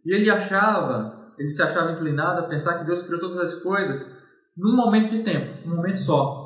E 0.04 0.14
ele 0.14 0.30
achava, 0.30 1.32
ele 1.38 1.48
se 1.48 1.62
achava 1.62 1.92
inclinado 1.92 2.40
a 2.40 2.48
pensar 2.48 2.78
que 2.78 2.86
Deus 2.86 3.02
criou 3.02 3.20
todas 3.20 3.38
as 3.38 3.62
coisas 3.62 4.14
num 4.56 4.76
momento 4.76 5.10
de 5.10 5.22
tempo, 5.22 5.66
num 5.68 5.76
momento 5.76 5.98
só. 5.98 6.44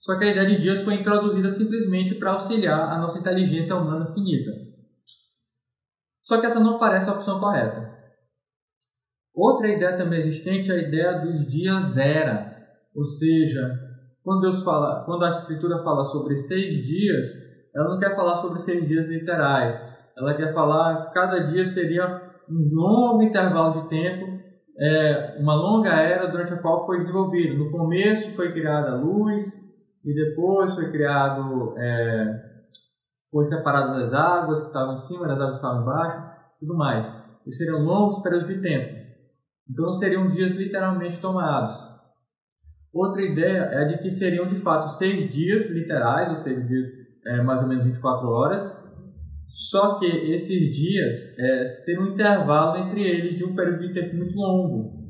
Só 0.00 0.18
que 0.18 0.24
a 0.24 0.30
ideia 0.30 0.48
de 0.48 0.60
dias 0.60 0.82
foi 0.82 0.94
introduzida 0.94 1.50
simplesmente 1.50 2.14
para 2.14 2.32
auxiliar 2.32 2.90
a 2.90 2.98
nossa 2.98 3.18
inteligência 3.18 3.76
humana 3.76 4.12
finita. 4.14 4.50
Só 6.30 6.40
que 6.40 6.46
essa 6.46 6.60
não 6.60 6.78
parece 6.78 7.10
a 7.10 7.14
opção 7.14 7.40
correta. 7.40 7.90
Outra 9.34 9.66
ideia 9.66 9.96
também 9.96 10.20
existente 10.20 10.70
é 10.70 10.74
a 10.76 10.78
ideia 10.78 11.18
dos 11.18 11.44
dias 11.44 11.96
era, 11.96 12.56
ou 12.94 13.04
seja, 13.04 13.68
quando 14.22 14.42
Deus 14.42 14.62
fala, 14.62 15.04
quando 15.04 15.24
a 15.24 15.28
Escritura 15.28 15.82
fala 15.82 16.04
sobre 16.04 16.36
seis 16.36 16.86
dias, 16.86 17.26
ela 17.74 17.88
não 17.88 17.98
quer 17.98 18.14
falar 18.14 18.36
sobre 18.36 18.60
seis 18.60 18.86
dias 18.86 19.08
literais. 19.08 19.74
Ela 20.16 20.36
quer 20.36 20.54
falar 20.54 21.06
que 21.06 21.14
cada 21.14 21.40
dia 21.50 21.66
seria 21.66 22.22
um 22.48 22.70
longo 22.74 23.24
intervalo 23.24 23.82
de 23.82 23.88
tempo, 23.88 24.40
é, 24.78 25.36
uma 25.40 25.56
longa 25.56 26.00
era 26.00 26.28
durante 26.28 26.52
a 26.52 26.58
qual 26.62 26.86
foi 26.86 27.00
desenvolvido. 27.00 27.58
No 27.58 27.72
começo 27.72 28.36
foi 28.36 28.52
criada 28.52 28.92
a 28.92 29.00
luz 29.00 29.46
e 30.04 30.14
depois 30.14 30.76
foi 30.76 30.92
criado, 30.92 31.74
é, 31.76 32.40
foi 33.30 33.44
separado 33.44 33.92
as 33.94 34.12
águas 34.12 34.60
que 34.60 34.66
estavam 34.66 34.94
em 34.94 34.96
cima, 34.96 35.26
as 35.26 35.38
águas 35.38 35.50
que 35.50 35.56
estavam 35.56 35.82
embaixo, 35.82 36.40
tudo 36.58 36.76
mais. 36.76 37.06
Isso 37.46 37.58
seriam 37.58 37.82
longos 37.82 38.22
períodos 38.22 38.48
de 38.48 38.60
tempo. 38.60 39.00
Então 39.68 39.92
seriam 39.92 40.28
dias 40.28 40.52
literalmente 40.54 41.20
tomados. 41.20 41.76
Outra 42.92 43.22
ideia 43.22 43.68
é 43.72 43.84
de 43.84 43.98
que 43.98 44.10
seriam 44.10 44.46
de 44.46 44.56
fato 44.56 44.88
seis 44.90 45.32
dias 45.32 45.70
literais, 45.70 46.30
ou 46.30 46.36
seja, 46.36 46.60
dias 46.60 46.88
é, 47.26 47.42
mais 47.42 47.62
ou 47.62 47.68
menos 47.68 47.84
24 47.84 48.28
horas, 48.28 48.80
só 49.46 49.98
que 49.98 50.06
esses 50.06 50.76
dias 50.76 51.38
é, 51.38 51.98
um 52.00 52.06
intervalo 52.06 52.78
entre 52.78 53.02
eles 53.02 53.36
de 53.36 53.44
um 53.44 53.54
período 53.54 53.86
de 53.86 53.94
tempo 53.94 54.16
muito 54.16 54.34
longo. 54.36 55.00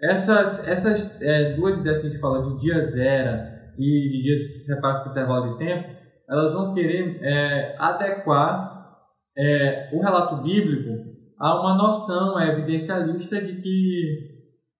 Essas, 0.00 0.66
essas 0.68 1.20
é, 1.22 1.54
duas 1.54 1.78
ideias 1.78 1.98
que 1.98 2.06
a 2.06 2.10
gente 2.10 2.20
fala 2.20 2.42
de 2.42 2.60
dia 2.60 2.80
zero 2.80 3.54
e 3.78 4.10
de 4.10 4.22
dias 4.22 4.64
separados 4.66 5.02
por 5.02 5.10
intervalo 5.12 5.52
de 5.52 5.58
tempo, 5.58 6.03
elas 6.28 6.52
vão 6.52 6.74
querer 6.74 7.18
é, 7.22 7.76
adequar 7.78 8.98
é, 9.36 9.90
o 9.94 10.00
relato 10.00 10.42
bíblico 10.42 11.14
a 11.38 11.60
uma 11.60 11.76
noção 11.76 12.40
evidencialista 12.40 13.40
de 13.40 13.60
que 13.60 14.34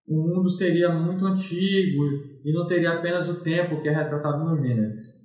o 0.07 0.14
mundo 0.14 0.48
seria 0.48 0.90
muito 0.90 1.26
antigo 1.26 2.02
e 2.44 2.52
não 2.52 2.66
teria 2.66 2.92
apenas 2.92 3.28
o 3.28 3.42
tempo 3.42 3.80
que 3.83 3.88
é 3.88 3.92
retratado 3.92 4.44
no 4.44 4.57
Gênesis. 4.62 5.24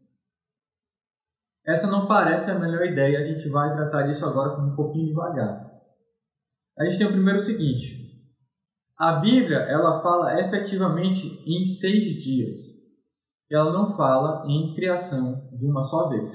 Essa 1.66 1.88
não 1.88 2.08
parece 2.08 2.50
a 2.50 2.58
melhor 2.58 2.84
ideia, 2.84 3.20
a 3.20 3.28
gente 3.28 3.48
vai 3.50 3.76
tratar 3.76 4.04
disso 4.04 4.26
agora 4.26 4.56
com 4.56 4.62
um 4.64 4.76
pouquinho 4.76 5.08
devagar. 5.08 5.70
A 6.78 6.86
gente 6.86 6.98
tem 6.98 7.08
o 7.08 7.12
primeiro 7.12 7.40
seguinte: 7.40 8.10
a 8.98 9.14
Bíblia 9.14 9.60
ela 9.60 10.02
fala 10.02 10.40
efetivamente 10.40 11.44
em 11.46 11.66
seis 11.66 12.24
dias. 12.24 12.79
Ela 13.52 13.74
não 13.74 13.96
fala 13.96 14.46
em 14.48 14.74
criação 14.76 15.50
de 15.58 15.66
uma 15.66 15.84
só 15.84 16.10
vez. 16.10 16.32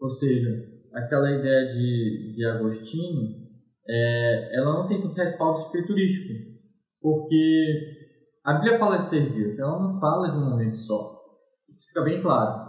Ou 0.00 0.10
seja, 0.10 0.50
aquela 0.92 1.30
ideia 1.30 1.72
de, 1.72 2.34
de 2.36 2.44
Agostinho, 2.44 3.46
é, 3.88 4.56
ela 4.58 4.74
não 4.74 4.88
tem 4.88 5.00
tanto 5.00 5.14
respaldo 5.14 5.60
escriturístico 5.60 6.56
porque 7.00 8.04
a 8.44 8.54
Bíblia 8.54 8.80
fala 8.80 8.98
de 8.98 9.08
seis 9.08 9.32
dias, 9.32 9.58
ela 9.60 9.78
não 9.78 10.00
fala 10.00 10.30
de 10.30 10.38
um 10.38 10.50
momento 10.50 10.76
só. 10.76 11.16
Isso 11.68 11.86
fica 11.88 12.02
bem 12.02 12.20
claro. 12.20 12.66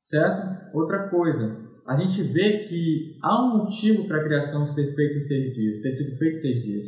Certo? 0.00 0.74
Outra 0.74 1.08
coisa, 1.08 1.56
a 1.86 1.96
gente 1.96 2.20
vê 2.22 2.66
que 2.66 3.18
há 3.22 3.44
um 3.44 3.58
motivo 3.58 4.08
para 4.08 4.20
a 4.20 4.24
criação 4.24 4.66
ser 4.66 4.92
feita 4.94 5.18
em 5.18 5.20
seis 5.20 5.54
dias, 5.54 5.80
ter 5.80 5.92
sido 5.92 6.18
feita 6.18 6.36
em 6.36 6.40
seis 6.40 6.62
dias. 6.62 6.84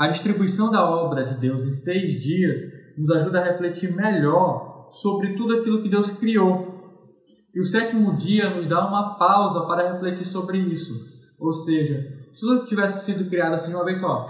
A 0.00 0.08
distribuição 0.08 0.70
da 0.70 0.82
obra 0.82 1.22
de 1.24 1.34
Deus 1.34 1.62
em 1.62 1.72
seis 1.74 2.22
dias 2.22 2.58
nos 2.96 3.10
ajuda 3.10 3.38
a 3.38 3.44
refletir 3.44 3.94
melhor 3.94 4.88
sobre 4.90 5.34
tudo 5.34 5.58
aquilo 5.58 5.82
que 5.82 5.90
Deus 5.90 6.10
criou. 6.12 7.04
E 7.54 7.60
o 7.60 7.66
sétimo 7.66 8.16
dia 8.16 8.48
nos 8.48 8.66
dá 8.66 8.88
uma 8.88 9.18
pausa 9.18 9.66
para 9.66 9.92
refletir 9.92 10.24
sobre 10.24 10.56
isso. 10.56 10.94
Ou 11.38 11.52
seja, 11.52 12.00
se 12.32 12.40
tudo 12.40 12.64
tivesse 12.64 13.04
sido 13.04 13.28
criado 13.28 13.52
assim 13.52 13.74
uma 13.74 13.84
vez 13.84 13.98
só, 13.98 14.24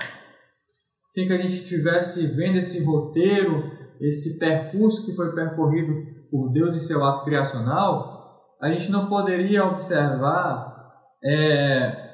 sem 1.06 1.28
que 1.28 1.34
a 1.34 1.38
gente 1.38 1.54
estivesse 1.54 2.26
vendo 2.26 2.58
esse 2.58 2.82
roteiro, 2.82 3.70
esse 4.00 4.40
percurso 4.40 5.06
que 5.06 5.14
foi 5.14 5.32
percorrido 5.32 5.92
por 6.32 6.50
Deus 6.50 6.74
em 6.74 6.80
seu 6.80 7.04
ato 7.04 7.24
criacional, 7.24 8.40
a 8.60 8.68
gente 8.70 8.90
não 8.90 9.06
poderia 9.06 9.64
observar 9.66 10.90
é, 11.24 12.10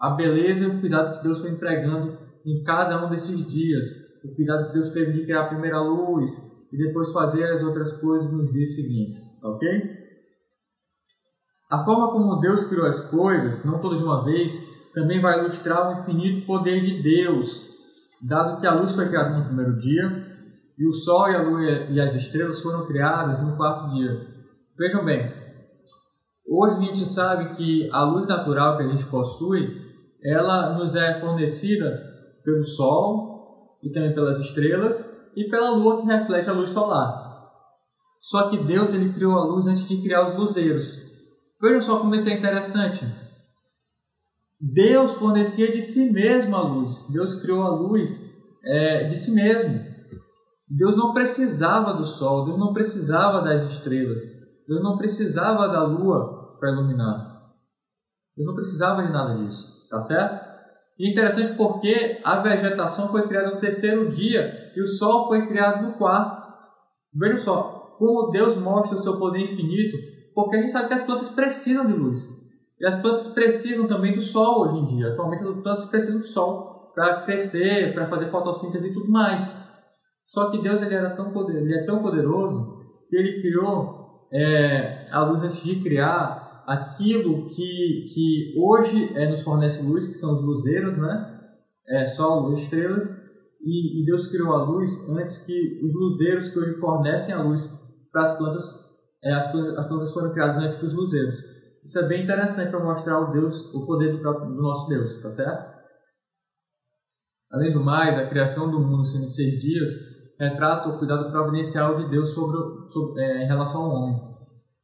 a 0.00 0.10
beleza 0.10 0.62
e 0.62 0.68
o 0.68 0.78
cuidado 0.78 1.16
que 1.16 1.24
Deus 1.24 1.40
foi 1.40 1.50
empregando 1.50 2.22
em 2.44 2.62
cada 2.62 3.04
um 3.04 3.10
desses 3.10 3.46
dias. 3.46 3.86
O 4.24 4.34
cuidado 4.34 4.68
que 4.68 4.74
Deus 4.74 4.90
teve 4.90 5.12
de 5.12 5.24
criar 5.24 5.42
a 5.42 5.48
primeira 5.48 5.80
luz 5.80 6.30
e 6.72 6.76
depois 6.76 7.12
fazer 7.12 7.44
as 7.44 7.62
outras 7.62 7.92
coisas 8.00 8.32
nos 8.32 8.50
dias 8.52 8.74
seguintes, 8.74 9.42
ok? 9.42 9.68
A 11.70 11.84
forma 11.84 12.10
como 12.10 12.40
Deus 12.40 12.64
criou 12.64 12.86
as 12.86 13.00
coisas, 13.10 13.64
não 13.64 13.80
todas 13.80 13.98
de 13.98 14.04
uma 14.04 14.24
vez, 14.24 14.52
também 14.92 15.20
vai 15.20 15.40
ilustrar 15.40 15.88
o 15.88 16.00
infinito 16.00 16.46
poder 16.46 16.80
de 16.80 17.02
Deus 17.02 17.74
dado 18.22 18.60
que 18.60 18.66
a 18.66 18.74
luz 18.74 18.94
foi 18.94 19.08
criada 19.08 19.36
no 19.36 19.44
primeiro 19.44 19.78
dia 19.78 20.34
e 20.78 20.86
o 20.86 20.92
Sol 20.92 21.28
e 21.30 21.36
a 21.36 21.42
Lua 21.42 21.62
e 21.90 22.00
as 22.00 22.14
estrelas 22.14 22.60
foram 22.60 22.86
criadas 22.86 23.42
no 23.42 23.56
quarto 23.56 23.94
dia. 23.94 24.26
Vejam 24.76 25.04
bem, 25.04 25.32
hoje 26.48 26.76
a 26.76 26.80
gente 26.80 27.06
sabe 27.06 27.54
que 27.56 27.88
a 27.92 28.02
luz 28.04 28.26
natural 28.26 28.76
que 28.76 28.82
a 28.84 28.88
gente 28.88 29.04
possui, 29.06 29.82
ela 30.22 30.76
nos 30.78 30.94
é 30.94 31.20
fornecida 31.20 32.13
pelo 32.44 32.62
Sol 32.62 33.78
e 33.82 33.90
também 33.90 34.14
pelas 34.14 34.38
estrelas 34.38 35.10
e 35.34 35.48
pela 35.48 35.70
Lua 35.70 36.00
que 36.00 36.06
reflete 36.06 36.48
a 36.48 36.52
luz 36.52 36.70
solar. 36.70 37.24
Só 38.20 38.48
que 38.48 38.64
Deus 38.64 38.94
ele 38.94 39.12
criou 39.12 39.38
a 39.38 39.44
luz 39.44 39.66
antes 39.66 39.86
de 39.86 40.00
criar 40.02 40.28
os 40.28 40.36
luzeiros. 40.36 40.98
Vejam 41.60 41.82
só 41.82 42.00
como 42.00 42.14
isso 42.14 42.28
é 42.28 42.32
interessante. 42.34 43.04
Deus 44.60 45.12
fornecia 45.12 45.72
de 45.72 45.82
si 45.82 46.10
mesmo 46.10 46.56
a 46.56 46.62
luz. 46.62 47.06
Deus 47.12 47.34
criou 47.42 47.62
a 47.62 47.70
luz 47.70 48.22
é, 48.64 49.04
de 49.08 49.16
si 49.16 49.32
mesmo. 49.32 49.94
Deus 50.68 50.96
não 50.96 51.12
precisava 51.12 51.92
do 51.92 52.06
sol, 52.06 52.46
Deus 52.46 52.58
não 52.58 52.72
precisava 52.72 53.42
das 53.42 53.70
estrelas, 53.70 54.20
Deus 54.66 54.82
não 54.82 54.96
precisava 54.96 55.68
da 55.68 55.84
lua 55.84 56.56
para 56.58 56.72
iluminar. 56.72 57.52
Deus 58.34 58.46
não 58.46 58.54
precisava 58.54 59.02
de 59.02 59.12
nada 59.12 59.36
disso, 59.36 59.88
tá 59.90 60.00
certo? 60.00 60.43
E 60.98 61.10
interessante 61.10 61.56
porque 61.56 62.20
a 62.22 62.40
vegetação 62.40 63.08
foi 63.08 63.26
criada 63.26 63.54
no 63.54 63.60
terceiro 63.60 64.10
dia 64.14 64.72
e 64.76 64.82
o 64.82 64.88
sol 64.88 65.26
foi 65.26 65.46
criado 65.46 65.86
no 65.86 65.94
quarto. 65.94 66.44
Vejam 67.12 67.38
só, 67.38 67.96
como 67.98 68.30
Deus 68.30 68.56
mostra 68.56 68.98
o 68.98 69.02
seu 69.02 69.18
poder 69.18 69.40
infinito, 69.40 69.96
porque 70.34 70.56
a 70.56 70.60
gente 70.60 70.72
sabe 70.72 70.88
que 70.88 70.94
as 70.94 71.02
plantas 71.02 71.28
precisam 71.28 71.86
de 71.86 71.92
luz. 71.92 72.28
E 72.80 72.86
as 72.86 73.00
plantas 73.00 73.28
precisam 73.28 73.86
também 73.86 74.14
do 74.14 74.20
sol 74.20 74.62
hoje 74.62 74.78
em 74.78 74.96
dia. 74.96 75.12
Atualmente 75.12 75.42
as 75.42 75.62
plantas 75.62 75.84
precisam 75.86 76.20
do 76.20 76.26
sol 76.26 76.92
para 76.94 77.22
crescer, 77.22 77.92
para 77.92 78.08
fazer 78.08 78.30
fotossíntese 78.30 78.90
e 78.90 78.94
tudo 78.94 79.10
mais. 79.10 79.52
Só 80.26 80.50
que 80.50 80.62
Deus 80.62 80.80
ele 80.80 80.94
era 80.94 81.10
tão 81.10 81.32
poder, 81.32 81.60
ele 81.60 81.74
é 81.74 81.84
tão 81.84 82.02
poderoso 82.02 82.78
que 83.08 83.16
ele 83.16 83.40
criou 83.40 84.26
é, 84.32 85.06
a 85.10 85.22
luz 85.24 85.42
antes 85.42 85.62
de 85.62 85.80
criar 85.82 86.43
aquilo 86.66 87.48
que, 87.50 88.08
que 88.12 88.54
hoje 88.58 89.12
é, 89.14 89.28
nos 89.28 89.42
fornece 89.42 89.82
luz, 89.82 90.06
que 90.06 90.14
são 90.14 90.34
os 90.34 90.42
luzeiros, 90.42 90.96
né? 90.96 91.40
É, 91.88 92.06
sol, 92.06 92.48
luz, 92.48 92.60
estrelas. 92.60 93.10
E, 93.62 94.02
e, 94.02 94.04
Deus 94.04 94.26
criou 94.26 94.52
a 94.52 94.62
luz 94.64 95.08
antes 95.10 95.38
que 95.38 95.80
os 95.82 95.94
luzeiros 95.94 96.48
que 96.48 96.58
hoje 96.58 96.78
fornecem 96.78 97.34
a 97.34 97.42
luz 97.42 97.70
para 98.12 98.22
as 98.22 98.36
plantas, 98.36 98.64
é, 99.22 99.32
as 99.32 99.50
plantas, 99.50 99.78
as 99.78 99.88
plantas 99.88 100.12
foram 100.12 100.32
criadas 100.32 100.58
antes 100.58 100.78
dos 100.78 100.92
luzeiros. 100.92 101.36
Isso 101.84 101.98
é 101.98 102.02
bem 102.02 102.24
interessante 102.24 102.70
para 102.70 102.84
mostrar 102.84 103.20
o 103.20 103.32
Deus, 103.32 103.74
o 103.74 103.86
poder 103.86 104.12
do, 104.12 104.18
próprio, 104.18 104.48
do 104.48 104.62
nosso 104.62 104.88
Deus, 104.88 105.20
tá 105.20 105.30
certo? 105.30 105.74
Além 107.52 107.72
do 107.72 107.84
mais, 107.84 108.18
a 108.18 108.26
criação 108.26 108.70
do 108.70 108.80
mundo 108.80 109.02
em 109.02 109.26
seis 109.26 109.60
dias 109.60 109.90
retrata 110.38 110.88
o 110.88 110.98
cuidado 110.98 111.30
providencial 111.30 111.96
de 111.96 112.10
Deus 112.10 112.30
sobre, 112.30 112.58
sobre 112.90 113.22
é, 113.22 113.44
em 113.44 113.46
relação 113.46 113.82
ao 113.82 113.90
homem. 113.90 114.33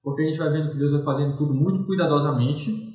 Porque 0.03 0.23
a 0.23 0.27
gente 0.27 0.39
vai 0.39 0.51
vendo 0.51 0.71
que 0.71 0.79
Deus 0.79 0.93
vai 0.93 1.03
fazendo 1.03 1.37
tudo 1.37 1.55
muito 1.55 1.87
cuidadosamente 1.87 2.91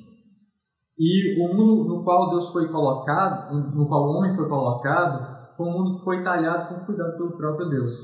e 0.98 1.44
o 1.44 1.54
mundo 1.54 1.84
no 1.84 2.04
qual 2.04 2.30
Deus 2.30 2.48
foi 2.48 2.68
colocado, 2.68 3.54
no 3.74 3.86
qual 3.86 4.02
o 4.04 4.16
homem 4.16 4.34
foi 4.34 4.48
colocado, 4.48 5.54
foi 5.56 5.66
um 5.66 5.72
mundo 5.72 5.98
que 5.98 6.04
foi 6.04 6.22
talhado 6.22 6.68
com 6.74 6.86
cuidado 6.86 7.16
pelo 7.16 7.36
próprio 7.36 7.68
Deus. 7.68 7.94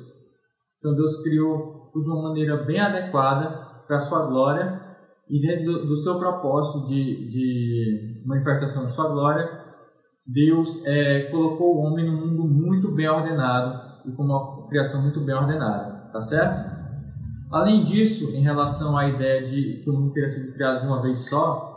Então 0.78 0.94
Deus 0.94 1.22
criou 1.22 1.90
tudo 1.92 2.04
de 2.04 2.10
uma 2.10 2.28
maneira 2.28 2.64
bem 2.64 2.80
adequada 2.80 3.48
para 3.86 3.96
a 3.96 4.00
sua 4.00 4.26
glória 4.26 4.80
e 5.28 5.40
dentro 5.40 5.64
do, 5.64 5.86
do 5.86 5.96
seu 5.96 6.18
propósito 6.18 6.86
de, 6.86 7.28
de 7.28 8.22
manifestação 8.26 8.86
de 8.86 8.92
sua 8.92 9.08
glória, 9.08 9.48
Deus 10.26 10.84
é, 10.84 11.30
colocou 11.30 11.76
o 11.76 11.80
homem 11.80 12.04
num 12.04 12.26
mundo 12.26 12.44
muito 12.44 12.94
bem 12.94 13.08
ordenado 13.08 14.02
e 14.06 14.12
com 14.12 14.24
uma 14.24 14.68
criação 14.68 15.00
muito 15.00 15.20
bem 15.20 15.34
ordenada, 15.34 16.10
tá 16.12 16.20
certo? 16.20 16.81
Além 17.52 17.84
disso, 17.84 18.34
em 18.34 18.40
relação 18.40 18.96
à 18.96 19.08
ideia 19.08 19.46
de 19.46 19.82
que 19.82 19.90
o 19.90 19.92
mundo 19.92 20.12
teria 20.14 20.28
sido 20.28 20.54
criado 20.54 20.80
de 20.80 20.86
uma 20.86 21.02
vez 21.02 21.28
só, 21.28 21.72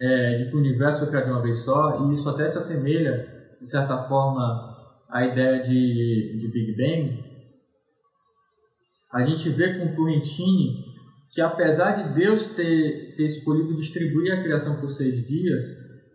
é, 0.00 0.38
de 0.38 0.50
que 0.50 0.56
o 0.56 0.58
universo 0.58 1.00
foi 1.00 1.08
criado 1.08 1.26
de 1.26 1.30
uma 1.30 1.42
vez 1.42 1.58
só, 1.58 2.04
e 2.04 2.14
isso 2.14 2.28
até 2.28 2.48
se 2.48 2.58
assemelha, 2.58 3.26
de 3.60 3.70
certa 3.70 4.04
forma, 4.08 4.76
à 5.08 5.24
ideia 5.24 5.62
de, 5.62 6.38
de 6.38 6.48
Big 6.48 6.76
Bang, 6.76 7.24
a 9.12 9.24
gente 9.24 9.48
vê 9.50 9.78
com 9.78 9.94
Turrentini 9.94 10.84
que 11.30 11.40
apesar 11.40 11.92
de 11.92 12.14
Deus 12.14 12.46
ter, 12.46 13.14
ter 13.16 13.24
escolhido 13.24 13.76
distribuir 13.76 14.32
a 14.32 14.42
criação 14.42 14.76
por 14.80 14.90
seis 14.90 15.26
dias, 15.26 15.62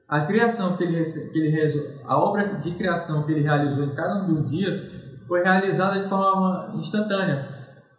a 0.08 0.26
criação 0.26 0.76
que 0.76 0.84
ele, 0.84 1.02
que 1.04 1.40
ele 1.40 2.00
a 2.04 2.18
obra 2.18 2.60
de 2.60 2.72
criação 2.72 3.24
que 3.24 3.32
ele 3.32 3.42
realizou 3.42 3.86
em 3.86 3.96
cada 3.96 4.24
um 4.24 4.34
dos 4.34 4.50
dias 4.50 4.82
foi 5.28 5.44
realizada 5.44 6.02
de 6.02 6.10
forma 6.10 6.74
instantânea. 6.78 7.51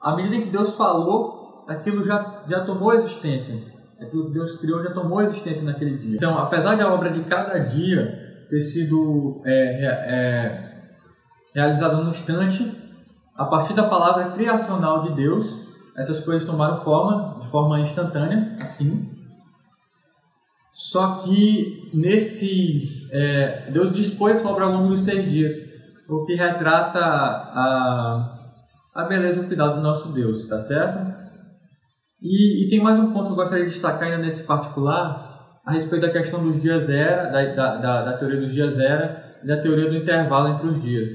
À 0.03 0.17
medida 0.17 0.43
que 0.43 0.51
Deus 0.51 0.75
falou, 0.75 1.65
aquilo 1.69 2.05
já, 2.05 2.43
já 2.49 2.65
tomou 2.65 2.93
existência. 2.95 3.57
Aquilo 4.01 4.27
que 4.27 4.33
Deus 4.33 4.57
criou 4.57 4.83
já 4.83 4.91
tomou 4.93 5.23
existência 5.23 5.65
naquele 5.65 5.97
dia. 5.97 6.17
Então, 6.17 6.37
apesar 6.39 6.75
de 6.75 6.83
a 6.83 6.93
obra 6.93 7.11
de 7.11 7.23
cada 7.25 7.59
dia 7.59 8.47
ter 8.51 8.61
sido 8.61 9.41
é, 9.45 9.55
é, 9.55 10.83
realizada 11.55 11.97
no 11.97 12.11
instante, 12.11 12.71
a 13.37 13.45
partir 13.45 13.75
da 13.75 13.85
palavra 13.85 14.33
criacional 14.33 15.05
de 15.05 15.15
Deus, 15.15 15.67
essas 15.97 16.21
coisas 16.21 16.45
tomaram 16.45 16.83
forma 16.83 17.41
de 17.41 17.51
forma 17.51 17.81
instantânea, 17.81 18.57
assim, 18.61 19.13
só 20.73 21.23
que 21.23 21.91
nesses. 21.95 23.13
É, 23.13 23.71
Deus 23.71 23.95
dispôs 23.95 24.45
a 24.45 24.49
obra 24.49 24.65
ao 24.65 24.73
longo 24.73 24.89
dos 24.89 25.03
seis 25.03 25.25
dias, 25.31 25.53
o 26.09 26.25
que 26.25 26.35
retrata 26.35 26.99
a, 26.99 28.42
a 28.95 29.05
beleza 29.05 29.41
e 29.41 29.45
o 29.45 29.47
cuidado 29.47 29.77
do 29.77 29.81
nosso 29.81 30.13
Deus, 30.13 30.47
tá 30.49 30.59
certo? 30.59 31.23
E, 32.21 32.67
e, 32.67 32.71
tem 32.71 32.81
mais 32.81 32.99
um 32.99 33.13
ponto 33.13 33.27
que 33.27 33.33
eu 33.33 33.37
gostaria 33.37 33.65
de 33.65 33.73
destacar 33.73 34.05
ainda 34.05 34.19
nesse 34.19 34.45
particular, 34.45 35.61
a 35.65 35.73
respeito 35.73 36.07
da 36.07 36.13
questão 36.13 36.43
dos 36.43 36.61
dias 36.61 36.89
era, 36.89 37.31
da, 37.31 37.77
da, 37.77 38.05
da 38.05 38.19
teoria 38.19 38.41
dos 38.41 38.53
dias 38.53 38.79
era 38.79 39.39
e 39.43 39.47
da 39.47 39.61
teoria 39.61 39.89
do 39.89 39.97
intervalo 39.97 40.49
entre 40.49 40.67
os 40.69 40.83
dias. 40.83 41.09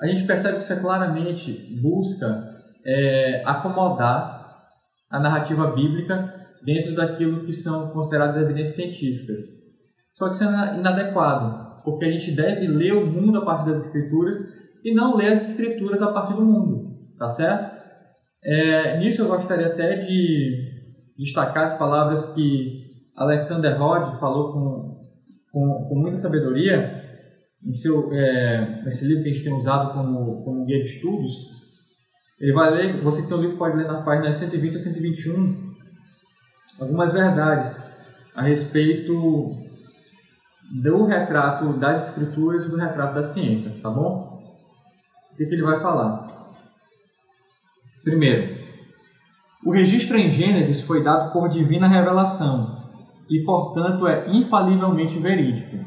A 0.00 0.06
gente 0.06 0.26
percebe 0.26 0.58
que 0.58 0.64
você 0.64 0.76
claramente 0.76 1.52
busca 1.80 2.54
é, 2.84 3.42
acomodar 3.46 4.36
a 5.10 5.18
narrativa 5.18 5.70
bíblica 5.70 6.34
dentro 6.64 6.94
daquilo 6.94 7.44
que 7.46 7.52
são 7.52 7.90
consideradas 7.90 8.36
evidências 8.36 8.74
científicas. 8.74 9.40
Só 10.12 10.28
que 10.28 10.34
isso 10.34 10.44
é 10.44 10.78
inadequado, 10.78 11.82
porque 11.84 12.04
a 12.04 12.10
gente 12.10 12.32
deve 12.32 12.66
ler 12.66 12.92
o 12.92 13.06
mundo 13.06 13.38
a 13.38 13.44
partir 13.44 13.70
das 13.70 13.86
escrituras 13.86 14.36
e 14.84 14.94
não 14.94 15.16
ler 15.16 15.32
as 15.32 15.50
escrituras 15.50 16.02
a 16.02 16.12
partir 16.12 16.34
do 16.34 16.44
mundo, 16.44 16.85
tá 17.18 17.28
certo? 17.28 17.76
É, 18.42 18.98
nisso 18.98 19.22
eu 19.22 19.28
gostaria 19.28 19.66
até 19.66 19.96
de 19.96 20.76
destacar 21.18 21.64
as 21.64 21.76
palavras 21.76 22.26
que 22.26 22.84
Alexander 23.16 23.76
Rod 23.78 24.18
falou 24.20 24.52
com, 24.52 25.08
com, 25.50 25.88
com 25.88 25.94
muita 25.98 26.18
sabedoria 26.18 27.02
em 27.64 27.72
seu, 27.72 28.12
é, 28.12 28.82
nesse 28.84 29.06
livro 29.06 29.24
que 29.24 29.30
a 29.30 29.32
gente 29.32 29.44
tem 29.44 29.52
usado 29.52 29.92
como, 29.92 30.44
como 30.44 30.64
guia 30.64 30.82
de 30.82 30.88
estudos. 30.88 31.56
Ele 32.38 32.52
vai 32.52 32.70
ler, 32.70 33.02
você 33.02 33.22
que 33.22 33.28
tem 33.28 33.36
o 33.36 33.40
livro 33.40 33.56
pode 33.56 33.76
ler 33.76 33.86
na 33.86 34.02
página 34.02 34.30
120 34.32 34.76
a 34.76 34.78
121, 34.78 35.74
algumas 36.78 37.12
verdades 37.12 37.76
a 38.34 38.42
respeito 38.42 39.56
do 40.82 41.04
retrato 41.06 41.72
das 41.78 42.08
escrituras 42.08 42.66
e 42.66 42.68
do 42.68 42.76
retrato 42.76 43.14
da 43.14 43.22
ciência, 43.22 43.72
tá 43.82 43.90
bom? 43.90 44.36
O 45.32 45.36
que, 45.36 45.46
que 45.46 45.54
ele 45.54 45.62
vai 45.62 45.80
falar? 45.80 46.35
Primeiro, 48.06 48.56
o 49.64 49.72
registro 49.72 50.16
em 50.16 50.30
Gênesis 50.30 50.80
foi 50.80 51.02
dado 51.02 51.32
por 51.32 51.48
divina 51.48 51.88
revelação 51.88 52.84
e, 53.28 53.40
portanto, 53.40 54.06
é 54.06 54.30
infalivelmente 54.30 55.18
verídico. 55.18 55.84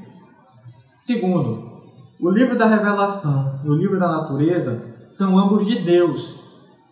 Segundo, 0.97 1.81
o 2.19 2.29
livro 2.29 2.57
da 2.57 2.65
revelação 2.65 3.61
e 3.63 3.69
o 3.69 3.73
livro 3.73 3.97
da 3.97 4.09
natureza 4.09 4.83
são 5.07 5.39
ambos 5.39 5.65
de 5.65 5.79
Deus 5.79 6.35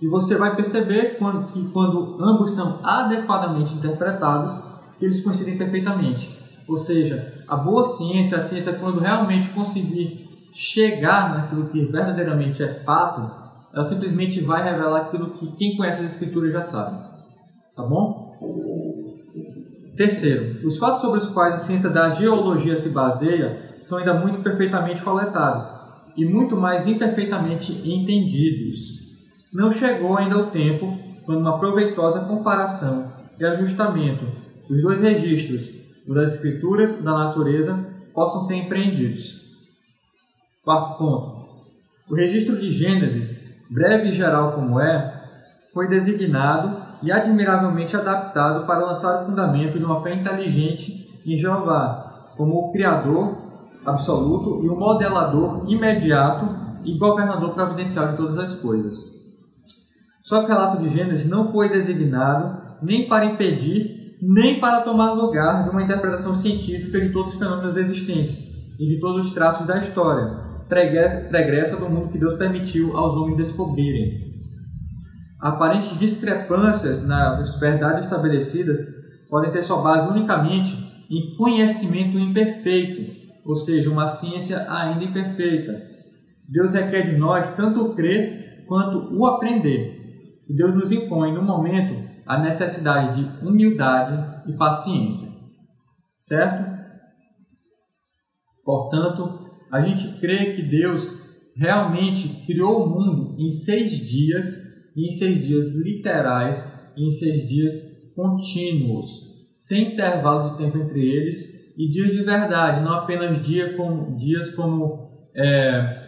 e 0.02 0.08
você 0.08 0.38
vai 0.38 0.56
perceber 0.56 1.18
quando, 1.20 1.52
que 1.52 1.62
quando 1.74 2.24
ambos 2.24 2.52
são 2.52 2.80
adequadamente 2.82 3.74
interpretados, 3.74 4.58
eles 5.02 5.20
coincidem 5.20 5.58
perfeitamente. 5.58 6.40
Ou 6.66 6.78
seja, 6.78 7.44
a 7.50 7.58
boa 7.58 7.86
ciência, 7.86 8.38
a 8.38 8.42
ciência 8.42 8.72
quando 8.72 9.02
realmente 9.02 9.50
conseguir 9.50 10.26
chegar 10.54 11.38
naquilo 11.38 11.68
que 11.68 11.84
verdadeiramente 11.84 12.64
é 12.64 12.76
fato, 12.86 13.47
ela 13.78 13.86
simplesmente 13.86 14.42
vai 14.42 14.64
revelar 14.64 15.02
aquilo 15.02 15.32
que 15.32 15.52
quem 15.56 15.78
conhece 15.78 16.04
as 16.04 16.12
escrituras 16.12 16.52
já 16.52 16.62
sabe. 16.62 16.98
Tá 17.76 17.84
bom? 17.84 18.36
Terceiro, 19.96 20.68
os 20.68 20.78
fatos 20.78 21.02
sobre 21.02 21.20
os 21.20 21.28
quais 21.28 21.56
a 21.56 21.60
ciência 21.60 21.90
da 21.90 22.10
geologia 22.10 22.76
se 22.76 22.90
baseia 22.90 23.78
são 23.84 23.98
ainda 23.98 24.14
muito 24.14 24.42
perfeitamente 24.42 25.02
coletados 25.02 25.72
e 26.16 26.26
muito 26.26 26.56
mais 26.56 26.88
imperfeitamente 26.88 27.72
entendidos 27.88 29.08
não 29.58 29.72
chegou 29.72 30.18
ainda 30.18 30.38
o 30.38 30.52
tempo 30.52 30.98
quando 31.26 31.40
uma 31.40 31.58
proveitosa 31.58 32.22
comparação 32.22 33.12
e 33.40 33.46
ajustamento 33.46 34.26
dos 34.68 34.82
dois 34.82 35.00
registros, 35.00 35.70
o 36.08 36.14
das 36.14 36.34
escrituras 36.34 37.00
e 37.00 37.02
da 37.02 37.12
natureza, 37.12 37.74
possam 38.14 38.42
ser 38.42 38.56
empreendidos. 38.56 39.42
Quarto 40.64 40.98
ponto. 40.98 41.48
O 42.10 42.16
registro 42.16 42.60
de 42.60 42.72
Gênesis, 42.72 43.47
breve 43.70 44.10
e 44.10 44.16
geral 44.16 44.54
como 44.54 44.80
é, 44.80 45.24
foi 45.74 45.88
designado 45.88 46.82
e 47.04 47.12
admiravelmente 47.12 47.96
adaptado 47.96 48.66
para 48.66 48.86
lançar 48.86 49.22
o 49.22 49.26
fundamento 49.26 49.78
de 49.78 49.86
uma 49.86 50.02
fé 50.02 50.16
inteligente 50.16 51.22
em 51.26 51.38
Jeová, 51.38 52.32
como 52.36 52.56
o 52.56 52.72
Criador 52.72 53.48
absoluto 53.86 54.64
e 54.64 54.70
o 54.70 54.76
modelador 54.76 55.64
imediato 55.68 56.50
e 56.84 56.98
governador 56.98 57.54
providencial 57.54 58.10
de 58.10 58.18
todas 58.18 58.38
as 58.38 58.56
coisas. 58.56 58.96
Só 60.24 60.40
que 60.40 60.52
o 60.52 60.56
relato 60.56 60.82
de 60.82 60.90
Gênesis 60.90 61.26
não 61.26 61.52
foi 61.52 61.70
designado 61.70 62.62
nem 62.82 63.08
para 63.08 63.26
impedir, 63.26 64.18
nem 64.22 64.60
para 64.60 64.82
tomar 64.82 65.14
lugar 65.14 65.64
de 65.64 65.70
uma 65.70 65.84
interpretação 65.84 66.34
científica 66.34 67.00
de 67.00 67.14
todos 67.14 67.34
os 67.34 67.40
fenômenos 67.40 67.78
existentes 67.78 68.40
e 68.80 68.86
de 68.86 69.00
todos 69.00 69.28
os 69.28 69.34
traços 69.34 69.66
da 69.66 69.80
história, 69.80 70.47
pregressa 70.68 71.78
do 71.78 71.90
mundo 71.90 72.10
que 72.10 72.18
Deus 72.18 72.34
permitiu 72.36 72.96
aos 72.98 73.16
homens 73.16 73.38
descobrirem. 73.38 74.28
Aparentes 75.40 75.98
discrepâncias 75.98 77.06
nas 77.06 77.60
verdades 77.60 78.06
estabelecidas 78.06 78.80
podem 79.30 79.52
ter 79.52 79.64
sua 79.64 79.82
base 79.82 80.10
unicamente 80.10 80.76
em 81.10 81.36
conhecimento 81.38 82.18
imperfeito, 82.18 83.16
ou 83.46 83.56
seja, 83.56 83.90
uma 83.90 84.08
ciência 84.08 84.66
ainda 84.70 85.04
imperfeita. 85.04 85.74
Deus 86.50 86.74
requer 86.74 87.04
de 87.04 87.18
nós 87.18 87.50
tanto 87.56 87.86
o 87.86 87.96
crer 87.96 88.66
quanto 88.68 89.16
o 89.16 89.26
aprender. 89.26 89.96
E 90.50 90.56
Deus 90.56 90.74
nos 90.74 90.92
impõe, 90.92 91.34
no 91.34 91.44
momento, 91.44 92.08
a 92.26 92.40
necessidade 92.40 93.22
de 93.22 93.46
humildade 93.46 94.52
e 94.52 94.58
paciência. 94.58 95.30
Certo? 96.18 96.78
Portanto, 98.64 99.47
a 99.72 99.82
gente 99.82 100.20
crê 100.20 100.56
que 100.56 100.62
Deus 100.64 101.28
realmente 101.56 102.46
criou 102.46 102.86
o 102.86 102.90
mundo 102.90 103.36
em 103.40 103.52
seis 103.52 103.92
dias, 103.92 104.46
em 104.96 105.12
seis 105.12 105.46
dias 105.46 105.74
literais, 105.74 106.68
em 106.96 107.12
seis 107.12 107.48
dias 107.48 107.74
contínuos, 108.16 109.08
sem 109.58 109.94
intervalo 109.94 110.52
de 110.52 110.58
tempo 110.58 110.78
entre 110.78 111.06
eles, 111.06 111.58
e 111.78 111.90
dias 111.90 112.12
de 112.12 112.24
verdade, 112.24 112.84
não 112.84 112.94
apenas 112.94 113.46
dia 113.46 113.78
dias 114.18 114.50
como, 114.56 115.30
é, 115.36 116.04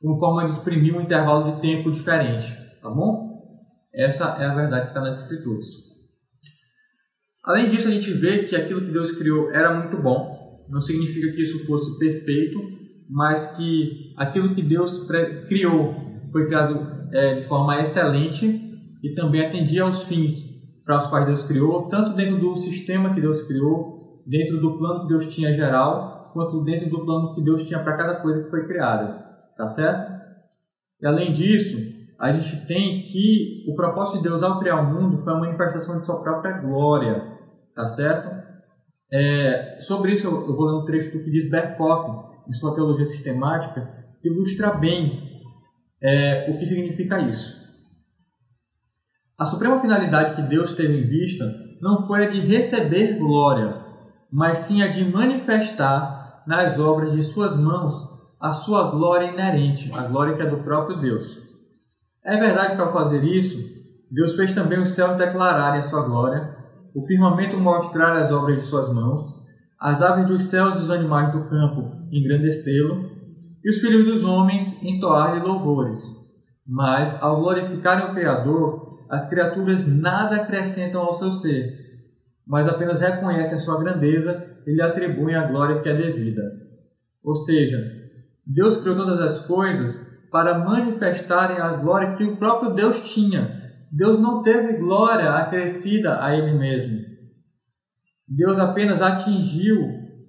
como 0.00 0.18
forma 0.18 0.44
de 0.44 0.50
exprimir 0.50 0.94
um 0.94 1.00
intervalo 1.00 1.54
de 1.54 1.62
tempo 1.62 1.90
diferente, 1.90 2.54
tá 2.82 2.90
bom? 2.90 3.28
Essa 3.94 4.36
é 4.40 4.44
a 4.44 4.54
verdade 4.54 4.82
que 4.82 4.88
está 4.88 5.00
nas 5.00 5.22
Escrituras. 5.22 5.66
Além 7.42 7.70
disso, 7.70 7.88
a 7.88 7.90
gente 7.90 8.12
vê 8.12 8.44
que 8.44 8.54
aquilo 8.54 8.84
que 8.84 8.92
Deus 8.92 9.12
criou 9.12 9.50
era 9.54 9.74
muito 9.80 10.02
bom, 10.02 10.37
não 10.68 10.80
significa 10.80 11.32
que 11.32 11.42
isso 11.42 11.66
fosse 11.66 11.98
perfeito, 11.98 12.58
mas 13.08 13.56
que 13.56 14.12
aquilo 14.16 14.54
que 14.54 14.62
Deus 14.62 15.06
criou 15.48 15.94
foi 16.30 16.46
criado 16.46 17.08
é, 17.12 17.36
de 17.36 17.42
forma 17.44 17.80
excelente 17.80 18.46
e 19.02 19.14
também 19.14 19.46
atendia 19.46 19.82
aos 19.82 20.02
fins 20.02 20.58
para 20.84 20.98
os 20.98 21.06
quais 21.06 21.26
Deus 21.26 21.42
criou, 21.44 21.88
tanto 21.88 22.14
dentro 22.14 22.38
do 22.38 22.56
sistema 22.56 23.14
que 23.14 23.20
Deus 23.20 23.42
criou, 23.42 24.22
dentro 24.26 24.60
do 24.60 24.78
plano 24.78 25.02
que 25.02 25.08
Deus 25.08 25.26
tinha 25.34 25.54
geral, 25.54 26.30
quanto 26.32 26.62
dentro 26.64 26.88
do 26.88 27.04
plano 27.04 27.34
que 27.34 27.42
Deus 27.42 27.64
tinha 27.64 27.82
para 27.82 27.96
cada 27.96 28.14
coisa 28.16 28.44
que 28.44 28.50
foi 28.50 28.66
criada. 28.66 29.26
Tá 29.56 29.66
certo? 29.66 30.18
E 31.00 31.06
além 31.06 31.32
disso, 31.32 31.76
a 32.18 32.32
gente 32.32 32.66
tem 32.66 33.02
que 33.02 33.64
o 33.68 33.74
propósito 33.74 34.18
de 34.18 34.28
Deus 34.28 34.42
ao 34.42 34.58
criar 34.58 34.80
o 34.80 34.86
mundo 34.86 35.22
foi 35.22 35.32
a 35.32 35.38
manifestação 35.38 35.98
de 35.98 36.04
sua 36.04 36.22
própria 36.22 36.58
glória. 36.58 37.38
Tá 37.74 37.86
certo? 37.86 38.37
É, 39.10 39.78
sobre 39.80 40.12
isso, 40.12 40.26
eu, 40.26 40.46
eu 40.46 40.56
vou 40.56 40.66
ler 40.66 40.82
um 40.82 40.84
trecho 40.84 41.16
do 41.16 41.24
que 41.24 41.30
diz 41.30 41.50
Berkhoff, 41.50 42.28
em 42.48 42.52
sua 42.52 42.74
teologia 42.74 43.04
sistemática, 43.04 43.88
que 44.20 44.28
ilustra 44.28 44.72
bem 44.72 45.28
é, 46.00 46.50
o 46.50 46.58
que 46.58 46.66
significa 46.66 47.18
isso. 47.20 47.66
A 49.38 49.44
suprema 49.44 49.80
finalidade 49.80 50.34
que 50.34 50.42
Deus 50.42 50.72
teve 50.72 50.98
em 50.98 51.06
vista 51.06 51.44
não 51.80 52.06
foi 52.06 52.26
a 52.26 52.28
de 52.28 52.40
receber 52.40 53.18
glória, 53.18 53.84
mas 54.32 54.58
sim 54.58 54.82
a 54.82 54.88
de 54.88 55.04
manifestar 55.04 56.42
nas 56.46 56.78
obras 56.78 57.12
de 57.12 57.22
suas 57.22 57.56
mãos 57.56 57.94
a 58.40 58.52
sua 58.52 58.90
glória 58.90 59.26
inerente, 59.26 59.90
a 59.96 60.02
glória 60.02 60.34
que 60.34 60.42
é 60.42 60.46
do 60.46 60.58
próprio 60.58 61.00
Deus. 61.00 61.38
É 62.24 62.36
verdade 62.36 62.74
que 62.74 62.82
ao 62.82 62.92
fazer 62.92 63.22
isso, 63.24 63.58
Deus 64.10 64.34
fez 64.34 64.52
também 64.52 64.80
os 64.80 64.90
céus 64.90 65.16
declararem 65.16 65.80
a 65.80 65.84
sua 65.84 66.02
glória, 66.02 66.56
o 66.98 67.06
firmamento 67.06 67.56
mostrar 67.56 68.16
as 68.16 68.32
obras 68.32 68.56
de 68.56 68.62
suas 68.64 68.92
mãos, 68.92 69.22
as 69.78 70.02
aves 70.02 70.26
dos 70.26 70.50
céus 70.50 70.74
e 70.74 70.82
os 70.82 70.90
animais 70.90 71.30
do 71.30 71.48
campo 71.48 71.92
engrandecê-lo, 72.10 73.08
e 73.64 73.70
os 73.70 73.78
filhos 73.78 74.04
dos 74.04 74.24
homens 74.24 74.82
entoar-lhe 74.82 75.46
louvores. 75.46 76.00
Mas, 76.66 77.22
ao 77.22 77.40
glorificarem 77.40 78.06
o 78.06 78.14
Criador, 78.14 79.06
as 79.08 79.28
criaturas 79.30 79.86
nada 79.86 80.36
acrescentam 80.36 81.00
ao 81.00 81.14
seu 81.14 81.30
ser, 81.30 81.72
mas 82.44 82.66
apenas 82.66 83.00
reconhecem 83.00 83.60
sua 83.60 83.78
grandeza 83.78 84.44
e 84.66 84.74
lhe 84.74 84.82
atribuem 84.82 85.36
a 85.36 85.46
glória 85.46 85.80
que 85.80 85.88
é 85.88 85.96
devida. 85.96 86.42
Ou 87.22 87.36
seja, 87.36 87.78
Deus 88.44 88.78
criou 88.78 88.96
todas 88.96 89.20
as 89.20 89.46
coisas 89.46 90.04
para 90.32 90.58
manifestarem 90.58 91.58
a 91.58 91.74
glória 91.74 92.16
que 92.16 92.24
o 92.24 92.36
próprio 92.36 92.74
Deus 92.74 93.00
tinha. 93.12 93.67
Deus 93.90 94.18
não 94.18 94.42
teve 94.42 94.78
glória 94.78 95.30
acrescida 95.30 96.22
a 96.22 96.36
Ele 96.36 96.58
mesmo. 96.58 96.98
Deus 98.28 98.58
apenas 98.58 99.00
atingiu 99.00 99.76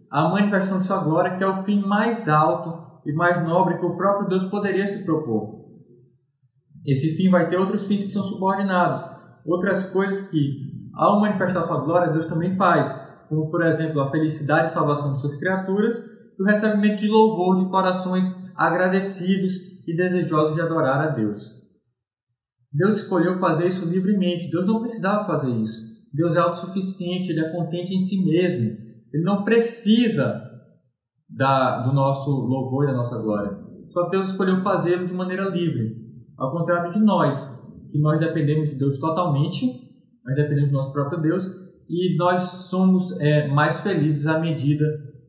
a 0.09 0.29
manifestação 0.29 0.79
de 0.79 0.85
sua 0.85 1.03
glória, 1.03 1.37
que 1.37 1.43
é 1.43 1.47
o 1.47 1.63
fim 1.63 1.81
mais 1.81 2.27
alto 2.29 3.01
e 3.05 3.13
mais 3.13 3.43
nobre 3.45 3.77
que 3.77 3.85
o 3.85 3.97
próprio 3.97 4.29
Deus 4.29 4.45
poderia 4.45 4.87
se 4.87 5.03
propor. 5.03 5.59
Esse 6.85 7.15
fim 7.15 7.29
vai 7.29 7.49
ter 7.49 7.57
outros 7.57 7.83
fins 7.85 8.03
que 8.03 8.11
são 8.11 8.23
subordinados, 8.23 9.03
outras 9.45 9.83
coisas 9.91 10.29
que, 10.29 10.89
ao 10.93 11.19
manifestar 11.19 11.63
sua 11.63 11.81
glória, 11.81 12.11
Deus 12.11 12.25
também 12.25 12.55
faz, 12.55 12.93
como 13.27 13.51
por 13.51 13.63
exemplo 13.65 14.01
a 14.01 14.09
felicidade 14.09 14.69
e 14.69 14.73
salvação 14.73 15.13
de 15.13 15.21
suas 15.21 15.35
criaturas 15.35 15.97
e 16.39 16.41
o 16.41 16.45
recebimento 16.45 17.01
de 17.01 17.07
louvor 17.07 17.63
de 17.63 17.69
corações 17.69 18.33
agradecidos 18.55 19.55
e 19.85 19.95
desejosos 19.95 20.55
de 20.55 20.61
adorar 20.61 21.01
a 21.01 21.07
Deus. 21.07 21.58
Deus 22.71 23.01
escolheu 23.01 23.39
fazer 23.39 23.67
isso 23.67 23.87
livremente, 23.87 24.49
Deus 24.51 24.65
não 24.65 24.79
precisava 24.79 25.25
fazer 25.25 25.51
isso. 25.51 25.89
Deus 26.13 26.35
é 26.35 26.39
autossuficiente, 26.39 27.31
Ele 27.31 27.41
é 27.41 27.51
contente 27.51 27.93
em 27.93 27.99
si 27.99 28.23
mesmo. 28.23 28.77
Ele 29.13 29.23
não 29.23 29.43
precisa 29.43 30.43
da, 31.29 31.81
do 31.81 31.93
nosso 31.93 32.29
louvor 32.29 32.83
e 32.83 32.87
da 32.87 32.93
nossa 32.93 33.17
glória. 33.17 33.57
Só 33.89 34.07
Deus 34.09 34.29
escolheu 34.29 34.61
fazê-lo 34.61 35.07
de 35.07 35.13
maneira 35.13 35.49
livre. 35.49 35.97
Ao 36.37 36.51
contrário 36.51 36.91
de 36.91 36.99
nós, 36.99 37.43
que 37.91 37.99
nós 37.99 38.19
dependemos 38.19 38.69
de 38.69 38.75
Deus 38.75 38.99
totalmente, 38.99 39.65
nós 40.23 40.35
dependemos 40.35 40.71
do 40.71 40.77
nosso 40.77 40.93
próprio 40.93 41.21
Deus 41.21 41.45
e 41.87 42.15
nós 42.17 42.43
somos 42.69 43.19
é, 43.19 43.47
mais 43.47 43.81
felizes 43.81 44.27
à 44.27 44.39
medida 44.39 44.85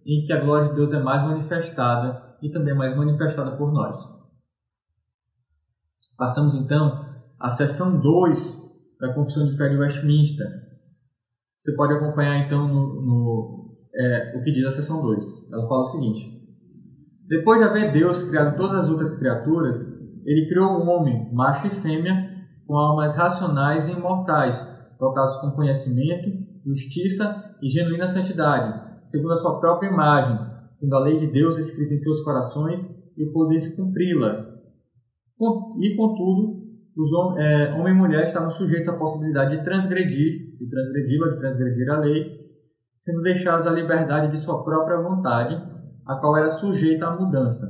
em 0.07 0.24
que 0.24 0.33
a 0.33 0.40
glória 0.40 0.68
de 0.68 0.74
Deus 0.74 0.92
é 0.92 1.00
mais 1.00 1.22
manifestada 1.22 2.37
e 2.42 2.50
também 2.50 2.74
mais 2.74 2.96
manifestada 2.96 3.57
por 3.57 3.72
nós. 3.72 3.96
Passamos 6.16 6.55
então 6.55 7.10
à 7.40 7.50
seção 7.50 7.98
2 7.98 8.70
da 9.00 9.14
Confissão 9.14 9.48
de 9.48 9.57
Fé 9.57 9.68
de 9.70 9.76
Westminster. 9.76 10.46
Você 11.59 11.74
pode 11.74 11.94
acompanhar 11.94 12.46
então 12.46 12.68
no, 12.68 13.03
no 13.03 13.76
é, 13.94 14.37
o 14.37 14.42
que 14.42 14.53
diz 14.53 14.66
a 14.66 14.70
seção 14.70 15.00
2. 15.00 15.53
Ela 15.53 15.66
fala 15.66 15.83
o 15.83 15.87
seguinte: 15.87 16.20
Depois 17.26 17.59
de 17.59 17.64
haver 17.64 17.92
Deus 17.92 18.22
criado 18.24 18.57
todas 18.57 18.85
as 18.85 18.88
outras 18.88 19.18
criaturas, 19.18 19.87
ele 20.24 20.48
criou 20.48 20.79
o 20.79 20.87
homem, 20.87 21.33
macho 21.33 21.66
e 21.66 21.70
fêmea, 21.70 22.31
com 22.66 22.76
almas 22.76 23.16
racionais 23.16 23.88
e 23.88 23.92
imortais, 23.92 24.66
dotados 24.98 25.37
com 25.37 25.53
conhecimento, 25.53 26.31
justiça 26.64 27.57
e 27.62 27.68
genuína 27.68 28.07
santidade, 28.07 29.00
segundo 29.05 29.33
a 29.33 29.37
sua 29.37 29.59
própria 29.59 29.88
imagem, 29.88 30.38
tendo 30.79 30.94
a 30.94 31.00
lei 31.00 31.16
de 31.16 31.26
Deus 31.26 31.59
escrita 31.59 31.94
em 31.94 31.98
seus 31.98 32.20
corações 32.22 32.88
e 33.16 33.24
o 33.24 33.33
poder 33.33 33.61
de 33.61 33.74
cumpri-la. 33.74 34.46
E, 35.81 35.96
contudo, 35.96 36.60
os 36.96 37.38
é, 37.38 37.72
homem 37.74 37.94
e 37.94 37.96
mulher 37.96 38.26
estavam 38.26 38.50
sujeitos 38.50 38.88
à 38.88 38.96
possibilidade 38.96 39.57
de 39.57 39.64
transgredir, 39.64 40.57
de 40.59 40.68
transgredi-la, 40.68 41.29
de 41.29 41.38
transgredir 41.38 41.90
a 41.90 41.98
lei, 41.98 42.40
sendo 42.98 43.22
deixados 43.22 43.66
à 43.66 43.70
liberdade 43.70 44.31
de 44.31 44.38
sua 44.38 44.62
própria 44.62 45.00
vontade, 45.00 45.55
a 46.07 46.16
qual 46.16 46.37
era 46.37 46.50
sujeita 46.50 47.07
à 47.07 47.16
mudança. 47.16 47.66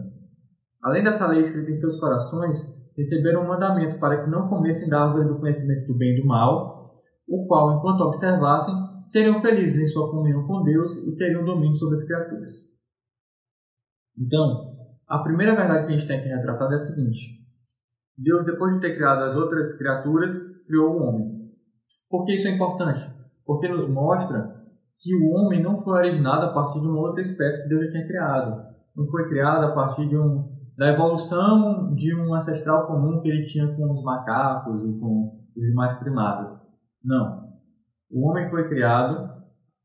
Além 0.82 1.02
dessa 1.02 1.26
lei 1.26 1.40
escrita 1.40 1.70
em 1.70 1.74
seus 1.74 2.00
corações, 2.00 2.58
receberam 2.96 3.42
um 3.42 3.48
mandamento 3.48 3.98
para 3.98 4.24
que 4.24 4.30
não 4.30 4.48
comessem 4.48 4.88
da 4.88 5.02
árvore 5.04 5.28
do 5.28 5.38
conhecimento 5.38 5.86
do 5.86 5.96
bem 5.96 6.16
e 6.16 6.20
do 6.20 6.26
mal, 6.26 7.02
o 7.28 7.46
qual, 7.46 7.78
enquanto 7.78 8.00
observassem, 8.00 8.74
seriam 9.06 9.40
felizes 9.40 9.82
em 9.82 9.86
sua 9.86 10.10
comunhão 10.10 10.46
com 10.46 10.62
Deus 10.62 10.96
e 10.96 11.16
teriam 11.16 11.44
domínio 11.44 11.74
sobre 11.74 11.96
as 11.96 12.04
criaturas. 12.04 12.52
Então, 14.18 14.74
a 15.06 15.18
primeira 15.18 15.54
verdade 15.54 15.86
que 15.86 15.92
a 15.92 15.96
gente 15.96 16.08
tem 16.08 16.22
que 16.22 16.28
retratar 16.28 16.70
é 16.72 16.74
a 16.74 16.78
seguinte: 16.78 17.39
Deus, 18.22 18.44
depois 18.44 18.74
de 18.74 18.80
ter 18.80 18.96
criado 18.96 19.24
as 19.24 19.34
outras 19.34 19.72
criaturas, 19.78 20.36
criou 20.66 20.94
o 20.94 21.02
homem. 21.02 21.50
Por 22.10 22.26
que 22.26 22.34
isso 22.34 22.48
é 22.48 22.50
importante? 22.50 23.08
Porque 23.46 23.66
nos 23.66 23.88
mostra 23.88 24.60
que 24.98 25.14
o 25.14 25.30
homem 25.30 25.62
não 25.62 25.82
foi 25.82 26.00
originado 26.00 26.46
a 26.46 26.52
partir 26.52 26.80
de 26.80 26.86
uma 26.86 27.00
outra 27.00 27.22
espécie 27.22 27.62
que 27.62 27.68
Deus 27.68 27.86
já 27.86 27.92
tinha 27.92 28.06
criado. 28.06 28.62
Não 28.94 29.06
foi 29.06 29.26
criado 29.28 29.64
a 29.64 29.72
partir 29.72 30.06
de 30.06 30.18
um, 30.18 30.52
da 30.76 30.92
evolução 30.92 31.94
de 31.94 32.14
um 32.14 32.34
ancestral 32.34 32.86
comum 32.86 33.22
que 33.22 33.28
ele 33.30 33.44
tinha 33.44 33.74
com 33.74 33.90
os 33.90 34.02
macacos 34.02 34.84
e 34.84 35.00
com 35.00 35.40
os 35.56 35.62
demais 35.62 35.94
primatas. 35.94 36.50
Não. 37.02 37.48
O 38.10 38.28
homem 38.28 38.50
foi 38.50 38.68
criado 38.68 39.30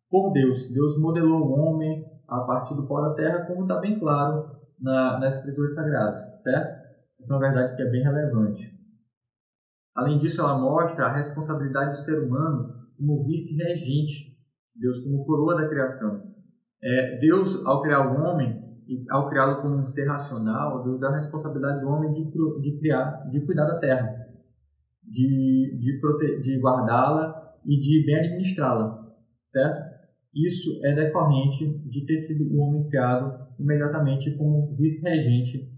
por 0.09 0.33
Deus. 0.33 0.69
Deus 0.73 0.99
modelou 0.99 1.41
o 1.41 1.59
homem 1.59 2.03
a 2.27 2.41
partir 2.41 2.75
do 2.75 2.85
pó 2.85 2.99
da 2.99 3.13
terra, 3.13 3.45
como 3.45 3.61
está 3.61 3.79
bem 3.79 3.97
claro 3.97 4.51
na, 4.79 5.19
nas 5.19 5.37
Escrituras 5.37 5.73
Sagradas, 5.73 6.19
certo? 6.41 6.84
Essa 7.19 7.33
é 7.33 7.37
uma 7.37 7.47
verdade 7.47 7.75
que 7.75 7.81
é 7.81 7.89
bem 7.89 8.03
relevante. 8.03 8.75
Além 9.95 10.19
disso, 10.19 10.41
ela 10.41 10.59
mostra 10.59 11.05
a 11.05 11.15
responsabilidade 11.15 11.91
do 11.91 11.97
ser 11.97 12.19
humano 12.19 12.73
como 12.97 13.25
vice-regente 13.25 14.35
Deus 14.75 14.99
como 14.99 15.25
coroa 15.25 15.55
da 15.55 15.69
criação. 15.69 16.21
É, 16.83 17.17
Deus, 17.19 17.65
ao 17.65 17.81
criar 17.81 18.11
o 18.11 18.21
homem, 18.21 18.63
e 18.87 19.03
ao 19.09 19.29
criá-lo 19.29 19.61
como 19.61 19.77
um 19.77 19.85
ser 19.85 20.05
racional, 20.05 20.83
Deus 20.83 20.99
dá 20.99 21.09
a 21.09 21.15
responsabilidade 21.15 21.81
do 21.81 21.87
homem 21.87 22.13
de, 22.13 22.29
de 22.61 22.79
criar, 22.79 23.27
de 23.29 23.43
cuidar 23.45 23.65
da 23.65 23.79
terra, 23.79 24.27
de, 25.03 25.79
de, 25.79 26.41
de 26.41 26.59
guardá-la 26.59 27.55
e 27.65 27.79
de 27.79 28.05
bem 28.05 28.19
administrá-la, 28.19 29.11
certo? 29.47 29.95
Isso 30.35 30.85
é 30.85 30.93
decorrente 30.93 31.79
de 31.89 32.05
ter 32.05 32.17
sido 32.17 32.53
o 32.53 32.59
homem 32.59 32.87
criado 32.89 33.47
imediatamente 33.57 34.35
como 34.37 34.75
vice-regente 34.75 35.71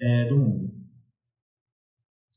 é, 0.00 0.28
do 0.28 0.36
mundo. 0.36 0.79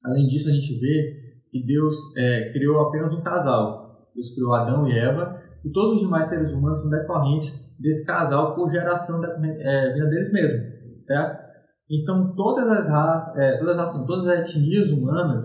Além 0.05 0.27
disso, 0.27 0.49
a 0.49 0.53
gente 0.53 0.79
vê 0.79 1.23
que 1.49 1.65
Deus 1.65 1.95
é, 2.17 2.51
criou 2.51 2.81
apenas 2.81 3.13
um 3.13 3.21
casal. 3.21 4.09
Deus 4.13 4.33
criou 4.33 4.53
Adão 4.53 4.87
e 4.87 4.97
Eva 4.97 5.41
e 5.63 5.71
todos 5.71 5.95
os 5.95 6.01
demais 6.01 6.25
seres 6.27 6.51
humanos 6.51 6.79
são 6.79 6.89
decorrentes 6.89 7.53
desse 7.79 8.05
casal 8.05 8.55
por 8.55 8.71
geração 8.71 9.21
da, 9.21 9.29
é, 9.29 9.93
vinda 9.93 10.07
deles 10.07 10.31
mesmos, 10.31 11.05
certo? 11.05 11.43
Então 11.89 12.33
todas 12.35 12.67
as 12.67 12.87
raças, 12.87 13.35
é, 13.37 13.57
todas, 13.59 13.77
as, 13.77 14.05
todas 14.05 14.27
as 14.27 14.39
etnias 14.39 14.89
humanas, 14.91 15.43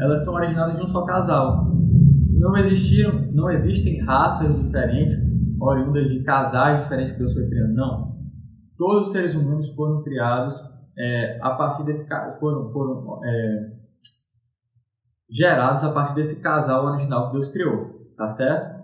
elas 0.00 0.24
são 0.24 0.34
originadas 0.34 0.76
de 0.76 0.82
um 0.82 0.88
só 0.88 1.04
casal. 1.04 1.70
Não 2.38 2.56
existiram, 2.56 3.30
não 3.32 3.50
existem 3.50 4.02
raças 4.04 4.54
diferentes 4.56 5.14
oriundas 5.60 6.08
de 6.08 6.22
casais 6.22 6.82
diferentes 6.82 7.12
que 7.12 7.18
Deus 7.18 7.34
foi 7.34 7.46
criando, 7.46 7.74
não. 7.74 8.10
Todos 8.78 9.08
os 9.08 9.12
seres 9.12 9.34
humanos 9.34 9.68
foram 9.74 10.02
criados 10.02 10.56
é, 10.98 11.38
a 11.42 11.50
partir 11.50 11.84
desse 11.84 12.08
foram, 12.38 12.72
foram 12.72 13.20
é, 13.24 13.79
gerados 15.30 15.84
a 15.84 15.92
partir 15.92 16.14
desse 16.14 16.42
casal 16.42 16.86
original 16.86 17.26
que 17.26 17.32
Deus 17.34 17.48
criou, 17.48 18.10
tá 18.16 18.28
certo? 18.28 18.80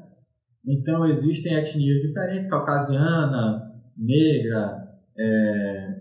Então 0.67 1.07
existem 1.07 1.55
etnias 1.55 2.01
diferentes, 2.03 2.49
caucasiana, 2.49 3.73
negra, 3.97 4.87
é, 5.19 6.01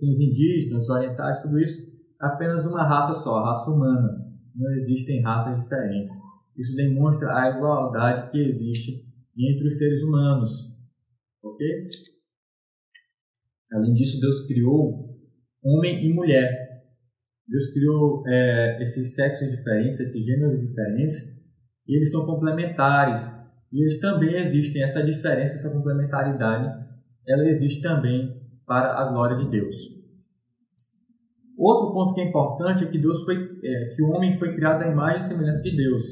os 0.00 0.20
indígenas, 0.20 0.84
os 0.84 0.90
orientais, 0.90 1.42
tudo 1.42 1.58
isso, 1.58 1.90
apenas 2.18 2.64
uma 2.64 2.86
raça 2.86 3.14
só, 3.14 3.36
a 3.36 3.48
raça 3.50 3.70
humana. 3.70 4.26
Não 4.54 4.72
existem 4.74 5.22
raças 5.22 5.58
diferentes. 5.60 6.12
Isso 6.56 6.76
demonstra 6.76 7.32
a 7.34 7.56
igualdade 7.56 8.30
que 8.30 8.38
existe 8.38 9.04
entre 9.38 9.66
os 9.66 9.78
seres 9.78 10.02
humanos. 10.02 10.50
Ok? 11.42 11.66
Além 13.72 13.94
disso, 13.94 14.20
Deus 14.20 14.46
criou 14.46 15.16
homem 15.62 16.04
e 16.04 16.12
mulher. 16.12 16.69
Deus 17.50 17.72
criou 17.72 18.22
é, 18.28 18.80
esses 18.80 19.14
sexos 19.16 19.50
diferentes, 19.50 19.98
esses 19.98 20.24
gêneros 20.24 20.60
diferentes, 20.60 21.16
e 21.86 21.96
eles 21.96 22.12
são 22.12 22.24
complementares. 22.24 23.28
E 23.72 23.82
eles 23.82 23.98
também 23.98 24.34
existem, 24.36 24.82
essa 24.82 25.02
diferença, 25.02 25.56
essa 25.56 25.70
complementaridade, 25.70 26.68
ela 27.26 27.44
existe 27.46 27.82
também 27.82 28.40
para 28.64 29.00
a 29.00 29.10
glória 29.10 29.36
de 29.36 29.50
Deus. 29.50 29.76
Outro 31.58 31.92
ponto 31.92 32.14
que 32.14 32.20
é 32.20 32.28
importante 32.28 32.84
é 32.84 32.86
que 32.86 32.98
Deus 32.98 33.22
foi, 33.24 33.36
é, 33.36 33.94
que 33.94 34.02
o 34.02 34.16
homem 34.16 34.38
foi 34.38 34.54
criado 34.54 34.82
à 34.82 34.88
imagem 34.88 35.20
e 35.20 35.24
semelhança 35.24 35.62
de 35.62 35.76
Deus. 35.76 36.04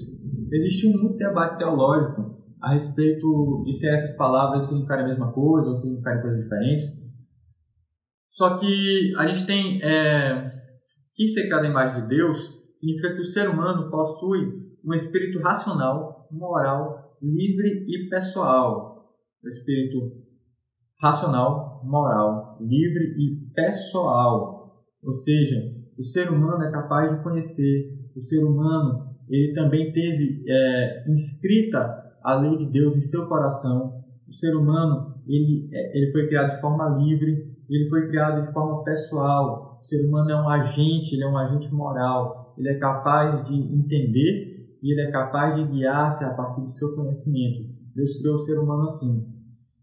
Existe 0.52 0.88
um 0.88 1.00
muito 1.00 1.16
debate 1.16 1.58
teológico 1.58 2.36
a 2.60 2.72
respeito 2.72 3.62
de 3.64 3.72
se 3.72 3.88
essas 3.88 4.16
palavras 4.16 4.64
significarem 4.64 5.04
a 5.04 5.08
mesma 5.08 5.32
coisa 5.32 5.70
ou 5.70 5.78
significarem 5.78 6.20
coisas 6.20 6.42
diferentes. 6.42 6.84
Só 8.28 8.58
que 8.58 9.12
a 9.16 9.26
gente 9.28 9.46
tem 9.46 9.80
é, 9.82 10.57
criado 11.18 11.66
à 11.66 11.70
imagem 11.70 12.02
de 12.02 12.08
Deus 12.08 12.58
significa 12.78 13.14
que 13.14 13.20
o 13.20 13.24
ser 13.24 13.48
humano 13.48 13.90
possui 13.90 14.76
um 14.84 14.94
espírito 14.94 15.40
racional, 15.40 16.28
moral, 16.30 17.16
livre 17.20 17.84
e 17.88 18.08
pessoal. 18.08 19.14
O 19.42 19.48
espírito 19.48 20.28
racional, 21.00 21.82
moral, 21.84 22.58
livre 22.60 23.14
e 23.18 23.52
pessoal. 23.54 24.84
Ou 25.02 25.12
seja, 25.12 25.56
o 25.98 26.04
ser 26.04 26.30
humano 26.30 26.62
é 26.64 26.70
capaz 26.70 27.16
de 27.16 27.22
conhecer, 27.22 27.98
o 28.16 28.20
ser 28.20 28.44
humano 28.44 29.08
ele 29.28 29.52
também 29.54 29.92
teve 29.92 30.44
é, 30.48 31.04
inscrita 31.10 31.78
a 32.22 32.34
lei 32.40 32.56
de 32.56 32.70
Deus 32.70 32.96
em 32.96 33.00
seu 33.00 33.28
coração. 33.28 34.02
O 34.26 34.32
ser 34.32 34.54
humano 34.56 35.22
ele, 35.26 35.68
é, 35.72 35.98
ele 35.98 36.12
foi 36.12 36.26
criado 36.28 36.54
de 36.54 36.60
forma 36.60 36.88
livre, 36.98 37.56
ele 37.68 37.88
foi 37.88 38.08
criado 38.08 38.44
de 38.44 38.52
forma 38.52 38.82
pessoal. 38.84 39.67
O 39.80 39.84
ser 39.84 40.06
humano 40.06 40.30
é 40.30 40.36
um 40.36 40.48
agente, 40.48 41.14
ele 41.14 41.24
é 41.24 41.28
um 41.28 41.38
agente 41.38 41.72
moral. 41.72 42.54
Ele 42.58 42.68
é 42.68 42.78
capaz 42.78 43.44
de 43.46 43.54
entender 43.54 44.78
e 44.82 44.92
ele 44.92 45.08
é 45.08 45.10
capaz 45.10 45.54
de 45.54 45.64
guiar-se 45.70 46.24
a 46.24 46.34
partir 46.34 46.62
do 46.62 46.70
seu 46.70 46.94
conhecimento. 46.94 47.68
Deus 47.94 48.18
criou 48.18 48.34
o 48.34 48.38
ser 48.38 48.58
humano 48.58 48.84
assim. 48.84 49.26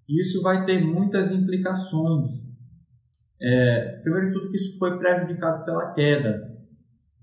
Isso 0.08 0.41
vai 0.41 0.65
ter 0.65 0.84
muitas 0.86 1.31
implicações. 1.31 2.53
É, 3.41 3.99
primeiro 4.01 4.27
de 4.27 4.34
tudo, 4.34 4.51
que 4.51 4.58
isso 4.58 4.77
foi 4.77 4.97
prejudicado 4.97 5.65
pela 5.65 5.93
queda. 5.93 6.55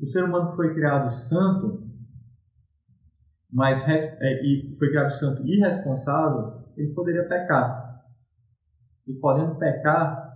O 0.00 0.06
ser 0.06 0.24
humano 0.24 0.54
foi 0.56 0.74
criado 0.74 1.10
santo, 1.10 1.88
mas 3.50 3.86
é, 3.88 4.42
e 4.42 4.74
foi 4.78 4.88
criado 4.88 5.10
santo 5.10 5.42
e 5.46 5.58
irresponsável, 5.58 6.62
ele 6.76 6.92
poderia 6.92 7.28
pecar. 7.28 8.02
E 9.06 9.14
podendo 9.14 9.56
pecar, 9.56 10.31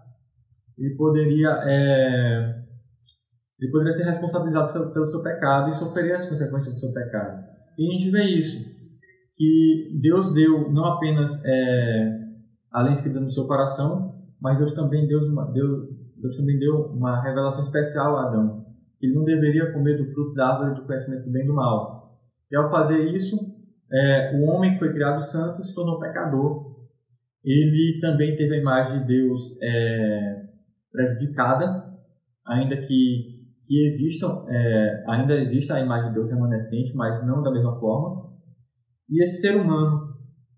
ele 0.79 0.95
poderia, 0.97 1.59
é, 1.65 2.63
ele 3.61 3.71
poderia 3.71 3.93
ser 3.93 4.05
responsabilizado 4.05 4.93
pelo 4.93 5.07
seu 5.07 5.23
pecado 5.23 5.69
e 5.69 5.73
sofrer 5.73 6.13
as 6.13 6.29
consequências 6.29 6.75
do 6.75 6.81
seu 6.81 6.93
pecado. 6.93 7.45
E 7.79 7.89
a 7.89 7.93
gente 7.93 8.11
vê 8.11 8.23
isso, 8.25 8.59
que 9.37 9.99
Deus 10.01 10.33
deu 10.33 10.73
não 10.73 10.85
apenas 10.85 11.43
é, 11.45 12.21
a 12.73 12.83
lei 12.83 12.93
escrita 12.93 13.21
no 13.21 13.31
seu 13.31 13.47
coração, 13.47 14.15
mas 14.41 14.59
Deus 14.59 14.73
também 14.73 15.07
deu 15.07 15.21
uma, 15.21 15.51
Deus, 15.53 16.37
também 16.37 16.59
deu 16.59 16.87
uma 16.93 17.23
revelação 17.23 17.61
especial 17.61 18.17
a 18.17 18.29
Adão. 18.29 18.67
Ele 19.01 19.15
não 19.15 19.25
deveria 19.25 19.73
comer 19.73 19.97
do 19.99 20.11
fruto 20.13 20.35
da 20.35 20.49
árvore 20.49 20.75
do 20.75 20.87
conhecimento 20.87 21.25
do 21.25 21.33
bem 21.33 21.45
e 21.45 21.47
do 21.47 21.55
mal 21.55 21.97
e 22.51 22.57
ao 22.57 22.71
fazer 22.71 23.05
isso, 23.15 23.37
é, 23.93 24.37
o 24.37 24.45
homem 24.45 24.75
que 24.75 24.79
foi 24.79 24.93
criado 24.93 25.21
santo 25.21 25.63
se 25.63 25.75
tornou 25.75 25.99
pecador. 25.99 26.77
Ele 27.45 27.99
também 28.01 28.37
teve 28.37 28.55
a 28.55 28.61
imagem 28.61 29.01
de 29.01 29.07
Deus 29.07 29.59
é, 29.63 30.46
prejudicada, 30.97 31.85
ainda 32.47 32.75
que, 32.77 33.45
que 33.67 33.85
existam, 33.85 34.47
é, 34.49 35.05
ainda 35.09 35.35
exista 35.35 35.75
a 35.75 35.81
imagem 35.81 36.09
de 36.09 36.15
Deus 36.15 36.31
remanescente, 36.31 36.95
mas 36.95 37.25
não 37.27 37.43
da 37.43 37.51
mesma 37.51 37.79
forma. 37.79 38.33
E 39.11 39.23
esse 39.23 39.43
ser 39.43 39.61
humano 39.61 40.15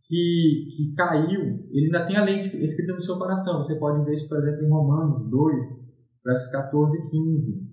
que, 0.07 0.69
que 0.77 0.95
caiu, 0.95 1.67
ele 1.71 1.87
ainda 1.87 2.07
tem 2.07 2.17
a 2.17 2.25
lei 2.25 2.37
escrita 2.37 2.95
no 2.95 3.01
seu 3.01 3.19
coração. 3.19 3.59
Você 3.59 3.75
pode 3.79 4.05
ver 4.05 4.15
isso, 4.15 4.29
por 4.29 4.39
exemplo, 4.39 4.65
em 4.65 4.71
Romanos 4.71 5.29
2, 5.29 5.65
versos 6.25 6.51
14 6.53 6.97
e 6.97 7.11
15. 7.11 7.69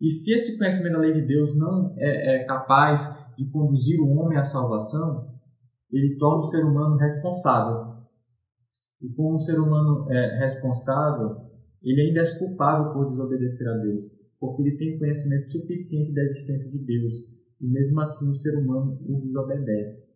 E 0.00 0.10
se 0.10 0.34
esse 0.34 0.58
conhecimento 0.58 0.92
da 0.92 0.98
lei 1.00 1.14
de 1.14 1.26
Deus 1.26 1.56
não 1.56 1.94
é, 1.98 2.36
é 2.36 2.44
capaz 2.44 3.00
de 3.36 3.50
conduzir 3.50 4.00
o 4.00 4.10
homem 4.18 4.38
à 4.38 4.44
salvação, 4.44 5.32
ele 5.90 6.16
torna 6.18 6.40
o 6.40 6.42
ser 6.42 6.64
humano 6.64 6.96
responsável. 6.96 7.94
E 9.00 9.08
como 9.14 9.36
um 9.36 9.38
ser 9.38 9.58
humano 9.58 10.10
é 10.10 10.38
responsável, 10.38 11.53
ele 11.84 12.00
ainda 12.00 12.20
é 12.20 12.38
culpável 12.38 12.92
por 12.92 13.10
desobedecer 13.10 13.68
a 13.68 13.76
Deus, 13.76 14.02
porque 14.40 14.62
ele 14.62 14.76
tem 14.76 14.98
conhecimento 14.98 15.50
suficiente 15.50 16.12
da 16.12 16.22
existência 16.22 16.70
de 16.70 16.78
Deus, 16.78 17.14
e 17.60 17.66
mesmo 17.66 18.00
assim 18.00 18.30
o 18.30 18.34
ser 18.34 18.56
humano 18.56 18.98
o 19.06 19.20
desobedece. 19.20 20.12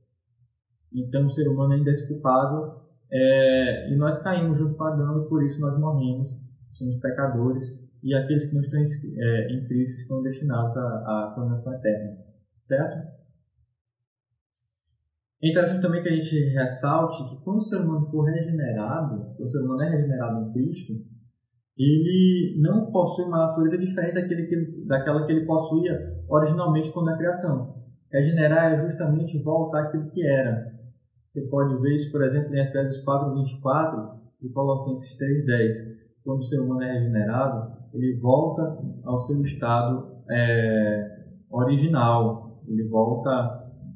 Então 0.92 1.26
o 1.26 1.30
ser 1.30 1.48
humano 1.48 1.74
ainda 1.74 1.90
é 1.90 2.06
culpável, 2.06 2.82
é, 3.10 3.92
e 3.92 3.96
nós 3.96 4.22
caímos 4.22 4.58
junto 4.58 4.74
com 4.74 4.84
Adão, 4.84 5.24
e 5.24 5.28
por 5.28 5.44
isso 5.44 5.60
nós 5.60 5.78
morremos, 5.78 6.30
somos 6.72 6.96
pecadores, 6.96 7.64
e 8.02 8.14
aqueles 8.14 8.46
que 8.46 8.54
não 8.54 8.60
estão 8.60 8.80
é, 8.80 9.52
em 9.52 9.66
Cristo 9.66 9.98
estão 9.98 10.22
destinados 10.22 10.76
à, 10.76 10.82
à 10.82 11.32
condenação 11.34 11.74
eterna 11.74 12.28
certo? 12.68 13.08
É 15.42 15.50
interessante 15.50 15.80
também 15.80 16.02
que 16.02 16.08
a 16.08 16.14
gente 16.14 16.36
ressalte 16.50 17.28
que 17.28 17.42
quando 17.42 17.58
o 17.58 17.62
ser 17.62 17.80
humano 17.80 18.10
for 18.10 18.24
regenerado, 18.24 19.34
o 19.38 19.48
ser 19.48 19.60
humano 19.60 19.82
é 19.82 19.90
regenerado 19.90 20.48
em 20.48 20.52
Cristo, 20.52 20.92
ele 21.78 22.60
não 22.60 22.90
possui 22.90 23.26
uma 23.26 23.46
natureza 23.46 23.78
diferente 23.78 24.14
daquele 24.14 24.46
que, 24.46 24.84
daquela 24.86 25.24
que 25.24 25.32
ele 25.32 25.46
possuía 25.46 26.16
originalmente 26.28 26.90
quando 26.90 27.10
a 27.10 27.16
criação. 27.16 27.76
Regenerar 28.12 28.72
é 28.72 28.86
justamente 28.88 29.42
voltar 29.42 29.84
àquilo 29.84 30.10
que 30.10 30.26
era. 30.26 30.72
Você 31.28 31.42
pode 31.42 31.80
ver 31.80 31.94
isso, 31.94 32.10
por 32.10 32.24
exemplo, 32.24 32.54
em 32.54 32.60
Efésios 32.60 33.04
4, 33.04 33.34
24 33.34 34.18
e 34.42 34.48
Colossenses 34.48 35.16
3, 35.16 35.46
10. 35.46 35.74
Quando 36.24 36.40
o 36.40 36.44
ser 36.44 36.60
humano 36.60 36.82
é 36.82 36.92
regenerado, 36.92 37.72
ele 37.94 38.18
volta 38.18 38.78
ao 39.04 39.20
seu 39.20 39.40
estado 39.42 40.22
é, 40.30 41.18
original, 41.50 42.60
ele 42.66 42.88
volta 42.88 43.30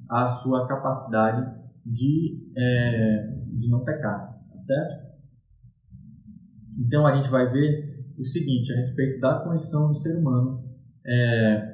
à 0.08 0.28
sua 0.28 0.68
capacidade 0.68 1.50
de, 1.84 2.52
é, 2.56 3.34
de 3.58 3.68
não 3.68 3.82
pecar, 3.84 4.38
tá 4.52 4.60
certo? 4.60 5.12
Então 6.81 7.06
a 7.06 7.16
gente 7.16 7.31
vai 7.31 7.50
ver 7.50 7.92
o 8.18 8.25
seguinte 8.25 8.73
a 8.73 8.77
respeito 8.77 9.20
da 9.20 9.40
condição 9.40 9.88
do 9.88 9.94
ser 9.94 10.18
humano 10.18 10.64
é, 11.06 11.73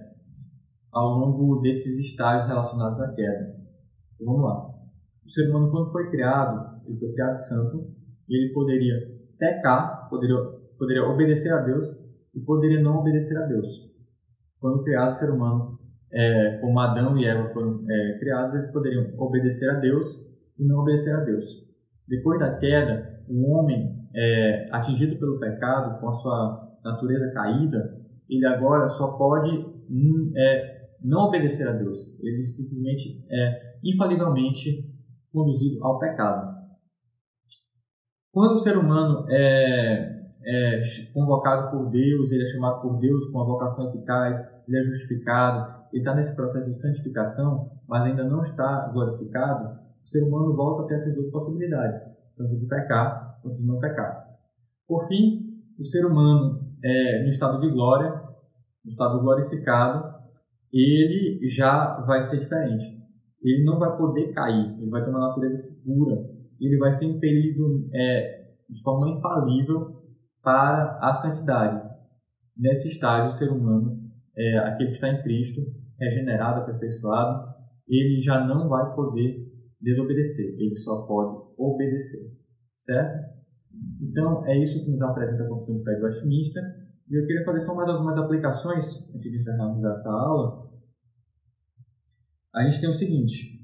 ao 0.93 1.19
longo 1.19 1.61
desses 1.61 1.99
estágios 1.99 2.49
relacionados 2.49 3.01
à 3.01 3.13
queda. 3.13 3.57
Então, 4.15 4.27
vamos 4.27 4.43
lá. 4.43 4.69
O 5.25 5.31
ser 5.31 5.51
humano, 5.51 5.71
quando 5.71 5.93
foi 5.93 6.11
criado, 6.11 6.81
ele 6.87 6.99
foi 6.99 7.13
criado 7.13 7.37
santo, 7.37 7.91
ele 8.29 8.53
poderia 8.53 8.95
pecar, 9.39 10.09
poderia, 10.09 10.37
poderia 10.79 11.05
obedecer 11.05 11.53
a 11.53 11.61
Deus 11.61 11.85
e 12.35 12.41
poderia 12.41 12.81
não 12.81 12.99
obedecer 12.99 13.37
a 13.37 13.47
Deus. 13.47 13.69
Quando 14.59 14.83
criado, 14.83 15.11
o 15.11 15.15
ser 15.15 15.31
humano 15.31 15.79
é, 16.11 16.59
como 16.61 16.81
Adão 16.81 17.17
e 17.19 17.25
Eva 17.25 17.53
foram 17.53 17.85
é, 17.89 18.19
criados, 18.19 18.55
eles 18.55 18.73
poderiam 18.73 19.13
obedecer 19.19 19.71
a 19.71 19.75
Deus 19.75 20.07
e 20.59 20.67
não 20.67 20.81
obedecer 20.81 21.15
a 21.15 21.21
Deus. 21.21 21.45
Depois 22.09 22.41
da 22.41 22.57
queda, 22.57 23.23
o 23.29 23.53
homem 23.53 23.98
é, 24.15 24.69
atingido 24.73 25.19
pelo 25.19 25.39
pecado, 25.39 26.01
com 26.01 26.09
a 26.09 26.13
sua 26.13 26.69
natureza 26.85 27.33
caída, 27.33 27.99
ele 28.29 28.47
agora 28.47 28.89
só 28.89 29.17
pode 29.17 29.51
hum, 29.91 30.33
é, 30.37 30.89
não 31.03 31.29
obedecer 31.29 31.67
a 31.69 31.73
Deus. 31.73 31.99
Ele 32.21 32.45
simplesmente 32.45 33.25
é 33.31 33.79
infalivelmente 33.85 34.85
conduzido 35.33 35.83
ao 35.85 35.99
pecado. 35.99 36.59
Quando 38.33 38.53
o 38.53 38.59
ser 38.59 38.77
humano 38.77 39.27
é, 39.31 40.19
é 40.45 40.81
convocado 41.13 41.71
por 41.71 41.91
Deus, 41.91 42.31
ele 42.31 42.45
é 42.45 42.53
chamado 42.53 42.83
por 42.83 42.99
Deus 42.99 43.27
com 43.31 43.41
a 43.41 43.45
vocação 43.45 43.89
eficaz, 43.89 44.39
ele 44.67 44.79
é 44.79 44.85
justificado, 44.85 45.79
ele 45.93 46.03
está 46.03 46.15
nesse 46.15 46.37
processo 46.37 46.71
de 46.71 46.81
santificação, 46.81 47.71
mas 47.89 48.03
ainda 48.03 48.25
não 48.25 48.43
está 48.43 48.91
glorificado, 48.93 49.79
o 50.05 50.09
ser 50.09 50.23
humano 50.23 50.55
volta 50.55 50.85
a 50.85 50.87
ter 50.87 50.95
essas 50.95 51.15
duas 51.15 51.31
possibilidades, 51.31 52.01
tanto 52.37 52.57
de 52.57 52.67
pecar 52.67 53.28
quanto 53.43 53.59
de 53.59 53.67
não 53.67 53.79
pecar. 53.79 54.27
Por 54.87 55.07
fim, 55.09 55.63
o 55.79 55.85
ser 55.85 56.05
humano 56.07 56.69
é, 56.83 57.23
no 57.23 57.29
estado 57.29 57.61
de 57.61 57.71
glória, 57.71 58.11
no 58.85 58.91
estado 58.91 59.21
glorificado, 59.21 60.19
ele 60.73 61.49
já 61.49 62.01
vai 62.07 62.23
ser 62.23 62.39
diferente. 62.39 62.99
Ele 63.43 63.65
não 63.65 63.79
vai 63.79 63.97
poder 63.97 64.33
cair, 64.33 64.77
ele 64.79 64.91
vai 64.91 65.03
ter 65.03 65.11
uma 65.11 65.29
natureza 65.29 65.57
segura, 65.57 66.29
ele 66.61 66.77
vai 66.79 66.91
ser 66.91 67.07
impelido 67.07 67.89
é, 67.95 68.49
de 68.69 68.83
forma 68.83 69.09
infalível 69.11 70.03
para 70.43 70.99
a 71.01 71.15
santidade. 71.15 71.89
Nesse 72.57 72.89
estágio, 72.89 73.29
o 73.29 73.31
ser 73.31 73.51
humano, 73.51 74.01
é, 74.37 74.59
aquele 74.59 74.91
que 74.91 74.97
está 74.97 75.09
em 75.09 75.23
Cristo, 75.23 75.61
regenerado, 75.99 76.63
aperfeiçoado, 76.63 77.55
ele 77.89 78.21
já 78.21 78.45
não 78.45 78.69
vai 78.69 78.95
poder 78.95 79.47
desobedecer, 79.81 80.55
ele 80.59 80.77
só 80.77 81.03
pode 81.03 81.55
obedecer, 81.57 82.38
certo? 82.79 83.39
Então, 84.01 84.47
é 84.47 84.57
isso 84.63 84.85
que 84.85 84.91
nos 84.91 85.03
apresenta 85.03 85.45
a 85.45 85.49
Confissão 85.49 85.77
de 85.77 85.85
Fé 85.85 86.01
Westminster, 86.01 86.63
e 87.11 87.19
eu 87.19 87.27
queria 87.27 87.45
fazer 87.45 87.61
só 87.61 87.75
mais 87.75 87.89
algumas 87.91 88.17
aplicações, 88.17 89.09
antes 89.15 89.23
de 89.23 89.37
encerrarmos 89.37 89.85
essa 89.85 90.11
aula. 90.11 90.69
A 92.55 92.65
gente 92.65 92.81
tem 92.81 92.89
o 92.89 92.95
seguinte, 92.95 93.59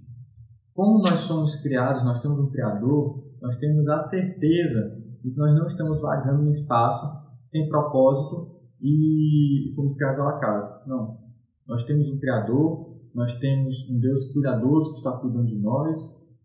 como 0.73 0.99
nós 0.99 1.21
somos 1.21 1.57
criados, 1.57 2.05
nós 2.05 2.21
temos 2.21 2.39
um 2.39 2.51
Criador, 2.51 3.25
nós 3.41 3.57
temos 3.59 3.87
a 3.89 4.01
certeza 4.01 5.01
de 5.23 5.31
que 5.31 5.37
nós 5.37 5.55
não 5.55 5.67
estamos 5.67 6.01
vagando 6.01 6.43
no 6.43 6.51
espaço 6.51 7.07
sem 7.45 7.69
propósito 7.69 8.61
e 8.81 9.73
fomos 9.77 9.97
criados 9.97 10.21
ao 10.21 10.29
acaso. 10.29 10.89
Não. 10.89 11.19
Nós 11.67 11.85
temos 11.85 12.09
um 12.09 12.19
Criador, 12.19 12.95
nós 13.15 13.33
temos 13.39 13.89
um 13.91 13.99
Deus 13.99 14.33
cuidadoso 14.33 14.93
que 14.93 14.99
está 14.99 15.12
cuidando 15.12 15.47
de 15.47 15.59
nós, 15.59 15.97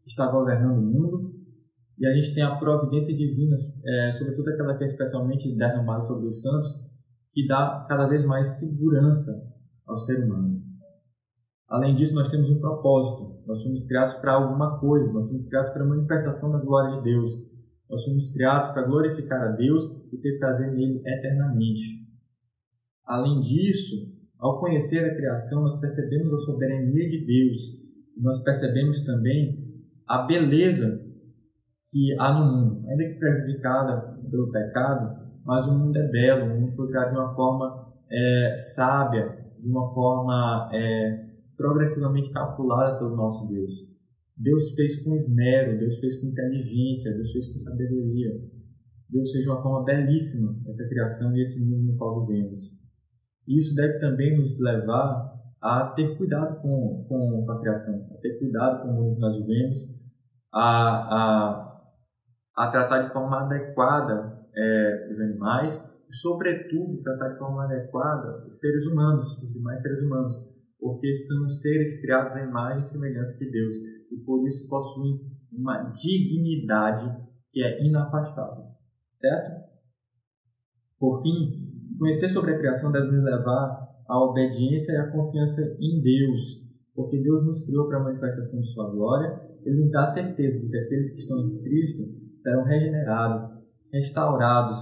que 0.04 0.10
está 0.10 0.30
governando 0.32 0.78
o 0.78 0.82
mundo, 0.82 1.29
e 2.00 2.08
a 2.08 2.14
gente 2.14 2.34
tem 2.34 2.44
a 2.44 2.56
providência 2.56 3.16
divina, 3.16 3.58
é, 3.86 4.12
sobretudo 4.14 4.50
aquela 4.50 4.78
que 4.78 4.84
é 4.84 4.88
especialmente 4.88 5.54
derramada 5.56 6.02
sobre 6.02 6.28
os 6.28 6.42
santos, 6.42 6.80
que 7.34 7.46
dá 7.46 7.86
cada 7.90 8.08
vez 8.08 8.26
mais 8.26 8.58
segurança 8.58 9.32
ao 9.86 9.98
ser 9.98 10.24
humano. 10.24 10.64
Além 11.68 11.96
disso, 11.96 12.16
nós 12.16 12.30
temos 12.30 12.50
um 12.50 12.60
propósito. 12.60 13.44
Nós 13.46 13.62
somos 13.62 13.84
criados 13.84 14.14
para 14.16 14.34
alguma 14.34 14.80
coisa, 14.80 15.12
nós 15.12 15.28
somos 15.28 15.46
criados 15.48 15.72
para 15.72 15.84
a 15.84 15.88
manifestação 15.88 16.52
da 16.52 16.60
glória 16.60 16.98
de 16.98 17.04
Deus. 17.04 17.30
Nós 17.90 18.04
somos 18.04 18.32
criados 18.32 18.70
para 18.70 18.88
glorificar 18.88 19.42
a 19.42 19.52
Deus 19.52 19.84
e 20.12 20.18
ter 20.18 20.40
prazer 20.40 20.72
nele 20.72 21.02
eternamente. 21.06 22.08
Além 23.06 23.42
disso, 23.42 23.96
ao 24.38 24.60
conhecer 24.60 25.04
a 25.04 25.16
criação, 25.16 25.64
nós 25.64 25.80
percebemos 25.80 26.34
a 26.34 26.38
soberania 26.38 27.10
de 27.10 27.26
Deus. 27.26 27.60
Nós 28.18 28.42
percebemos 28.42 29.02
também 29.02 29.68
a 30.08 30.24
beleza 30.26 31.09
que 31.90 32.16
há 32.20 32.34
no 32.34 32.46
mundo, 32.46 32.88
ainda 32.88 33.04
que 33.04 33.20
prejudicada 33.20 34.20
pelo 34.30 34.52
pecado, 34.52 35.28
mas 35.44 35.68
o 35.68 35.78
mundo 35.78 35.98
é 35.98 36.08
belo, 36.08 36.54
o 36.54 36.60
mundo 36.60 36.76
foi 36.76 36.88
criado 36.88 37.12
de 37.12 37.18
uma 37.18 37.36
forma 37.36 37.94
é, 38.12 38.56
sábia, 38.76 39.46
de 39.60 39.68
uma 39.68 39.94
forma 39.94 40.70
é, 40.74 41.26
progressivamente 41.58 42.32
calculada 42.32 42.98
pelo 42.98 43.16
nosso 43.16 43.48
Deus. 43.48 43.74
Deus 44.38 44.72
fez 44.74 45.04
com 45.04 45.16
esmero, 45.16 45.78
Deus 45.78 45.98
fez 46.00 46.20
com 46.22 46.28
inteligência, 46.28 47.14
Deus 47.14 47.32
fez 47.32 47.52
com 47.52 47.60
sabedoria. 47.60 48.30
Deus 49.10 49.32
fez 49.32 49.44
de 49.44 49.50
uma 49.50 49.62
forma 49.62 49.84
belíssima 49.84 50.56
essa 50.68 50.88
criação 50.88 51.36
e 51.36 51.42
esse 51.42 51.60
mundo 51.66 51.92
no 51.92 51.98
qual 51.98 52.26
vivemos. 52.26 52.62
E 53.48 53.58
isso 53.58 53.76
deve 53.76 54.00
também 54.00 54.40
nos 54.40 54.58
levar 54.60 55.34
a 55.62 55.88
ter 55.96 56.16
cuidado 56.16 56.62
com, 56.62 57.06
com 57.10 57.52
a 57.52 57.60
criação, 57.60 58.08
a 58.12 58.18
ter 58.22 58.38
cuidado 58.38 58.84
com 58.84 58.90
o 58.90 58.94
mundo 58.94 59.16
que 59.16 59.22
nós 59.22 59.36
vivemos, 59.36 59.90
a, 60.54 60.62
a, 60.62 61.69
a 62.60 62.68
tratar 62.68 63.04
de 63.04 63.14
forma 63.14 63.46
adequada 63.46 64.38
é, 64.54 65.08
os 65.10 65.20
animais 65.22 65.82
e, 66.10 66.14
sobretudo, 66.14 67.02
tratar 67.02 67.30
de 67.30 67.40
forma 67.40 67.64
adequada 67.64 68.46
os 68.50 68.60
seres 68.60 68.86
humanos, 68.86 69.38
os 69.42 69.54
demais 69.54 69.82
seres 69.82 70.04
humanos, 70.04 70.34
porque 70.78 71.16
são 71.16 71.50
seres 71.50 72.02
criados 72.02 72.36
à 72.36 72.44
imagem 72.44 72.82
e 72.82 72.88
semelhança 72.88 73.38
de 73.40 73.50
Deus 73.50 73.76
e 74.12 74.18
por 74.26 74.46
isso 74.46 74.68
possuem 74.68 75.22
uma 75.54 75.94
dignidade 75.94 77.26
que 77.50 77.64
é 77.64 77.82
inafastável, 77.82 78.66
certo? 79.16 79.70
Por 81.00 81.22
fim, 81.22 81.66
conhecer 81.98 82.28
sobre 82.28 82.56
a 82.56 82.58
criação 82.58 82.92
deve 82.92 83.10
nos 83.10 83.24
levar 83.24 83.88
à 84.06 84.20
obediência 84.20 84.92
e 84.92 84.98
à 84.98 85.10
confiança 85.10 85.62
em 85.80 86.02
Deus, 86.02 86.68
porque 86.94 87.22
Deus 87.22 87.46
nos 87.46 87.66
criou 87.66 87.88
para 87.88 88.00
a 88.00 88.04
manifestação 88.04 88.60
de 88.60 88.68
sua 88.68 88.92
glória, 88.92 89.48
ele 89.64 89.80
nos 89.80 89.92
dá 89.92 90.04
a 90.04 90.08
certeza 90.08 90.60
de 90.60 90.68
que 90.68 90.78
aqueles 90.78 91.12
que 91.12 91.20
estão 91.20 91.40
em 91.40 91.58
Cristo 91.62 92.29
serão 92.40 92.64
regenerados, 92.64 93.42
restaurados, 93.92 94.78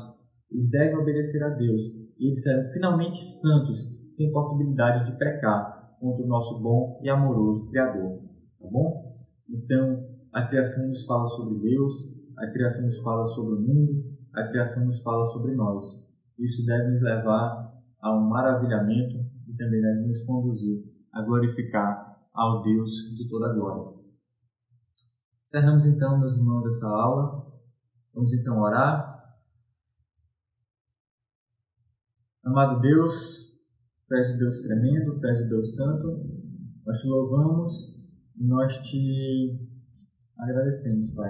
eles 0.51 0.69
devem 0.69 0.97
obedecer 0.97 1.43
a 1.43 1.49
Deus 1.49 1.83
e 2.17 2.27
eles 2.27 2.41
serão 2.41 2.71
finalmente 2.71 3.23
santos, 3.23 3.95
sem 4.11 4.31
possibilidade 4.31 5.11
de 5.11 5.17
pecar 5.17 5.95
contra 5.99 6.23
o 6.23 6.27
nosso 6.27 6.61
bom 6.61 6.99
e 7.03 7.09
amoroso 7.09 7.69
Criador. 7.69 8.21
Tá 8.59 8.67
bom? 8.71 9.17
Então, 9.49 10.07
a 10.33 10.47
criação 10.47 10.87
nos 10.87 11.05
fala 11.05 11.27
sobre 11.27 11.59
Deus, 11.59 11.93
a 12.37 12.47
criação 12.47 12.85
nos 12.85 12.97
fala 12.99 13.25
sobre 13.25 13.55
o 13.55 13.61
mundo, 13.61 14.03
a 14.33 14.47
criação 14.47 14.85
nos 14.85 15.01
fala 15.01 15.25
sobre 15.27 15.55
nós. 15.55 15.83
Isso 16.37 16.65
deve 16.65 16.91
nos 16.91 17.01
levar 17.01 17.73
a 18.01 18.15
um 18.15 18.29
maravilhamento 18.29 19.17
e 19.47 19.53
também 19.55 19.81
deve 19.81 20.07
nos 20.07 20.23
conduzir 20.23 20.83
a 21.13 21.21
glorificar 21.23 22.19
ao 22.33 22.61
Deus 22.61 22.91
de 23.15 23.27
toda 23.27 23.47
a 23.47 23.53
glória. 23.53 23.97
Encerramos 25.43 25.85
então, 25.85 26.19
meus 26.19 26.35
irmãos, 26.35 26.65
essa 26.67 26.87
aula. 26.87 27.36
Vamos 28.17 28.33
então 28.33 28.59
orar. 28.59 29.15
Amado 32.43 32.81
Deus, 32.81 33.53
Pés 34.09 34.35
Deus 34.39 34.59
tremendo, 34.61 35.19
Pés 35.19 35.47
Deus 35.47 35.75
santo, 35.75 36.25
nós 36.83 36.99
te 36.99 37.07
louvamos 37.07 37.95
e 38.35 38.47
nós 38.47 38.75
te 38.77 39.69
agradecemos, 40.35 41.13
Pai. 41.13 41.29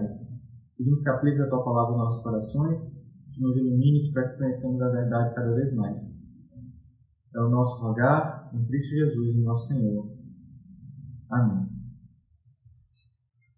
Pedimos 0.77 1.03
que 1.03 1.09
apliques 1.09 1.41
a 1.41 1.49
tua 1.49 1.61
palavra 1.61 1.91
nos 1.91 2.03
nossos 2.03 2.23
corações, 2.23 2.85
que 3.33 3.41
nos 3.41 3.57
ilumines 3.57 4.13
para 4.13 4.29
que 4.29 4.37
conheçamos 4.37 4.81
a 4.81 4.87
verdade 4.87 5.35
cada 5.35 5.53
vez 5.55 5.75
mais. 5.75 5.99
É 7.35 7.39
o 7.41 7.49
nosso 7.49 7.81
rogar 7.81 8.49
em 8.53 8.65
Cristo 8.65 8.95
Jesus, 8.95 9.35
nosso 9.43 9.67
Senhor. 9.67 10.09
Amém. 11.29 11.67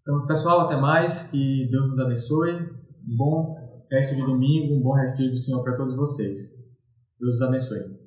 Então, 0.00 0.26
pessoal, 0.26 0.62
até 0.62 0.80
mais. 0.80 1.30
Que 1.30 1.68
Deus 1.70 1.90
nos 1.90 1.98
abençoe. 2.00 2.79
Bom 3.16 3.84
resto 3.90 4.14
de 4.14 4.22
domingo, 4.22 4.74
um 4.74 4.82
bom 4.82 4.92
resto 4.92 5.16
de 5.16 5.36
Senhor 5.36 5.64
para 5.64 5.76
todos 5.76 5.96
vocês. 5.96 6.56
Deus 7.18 7.36
os 7.36 7.42
abençoe. 7.42 7.99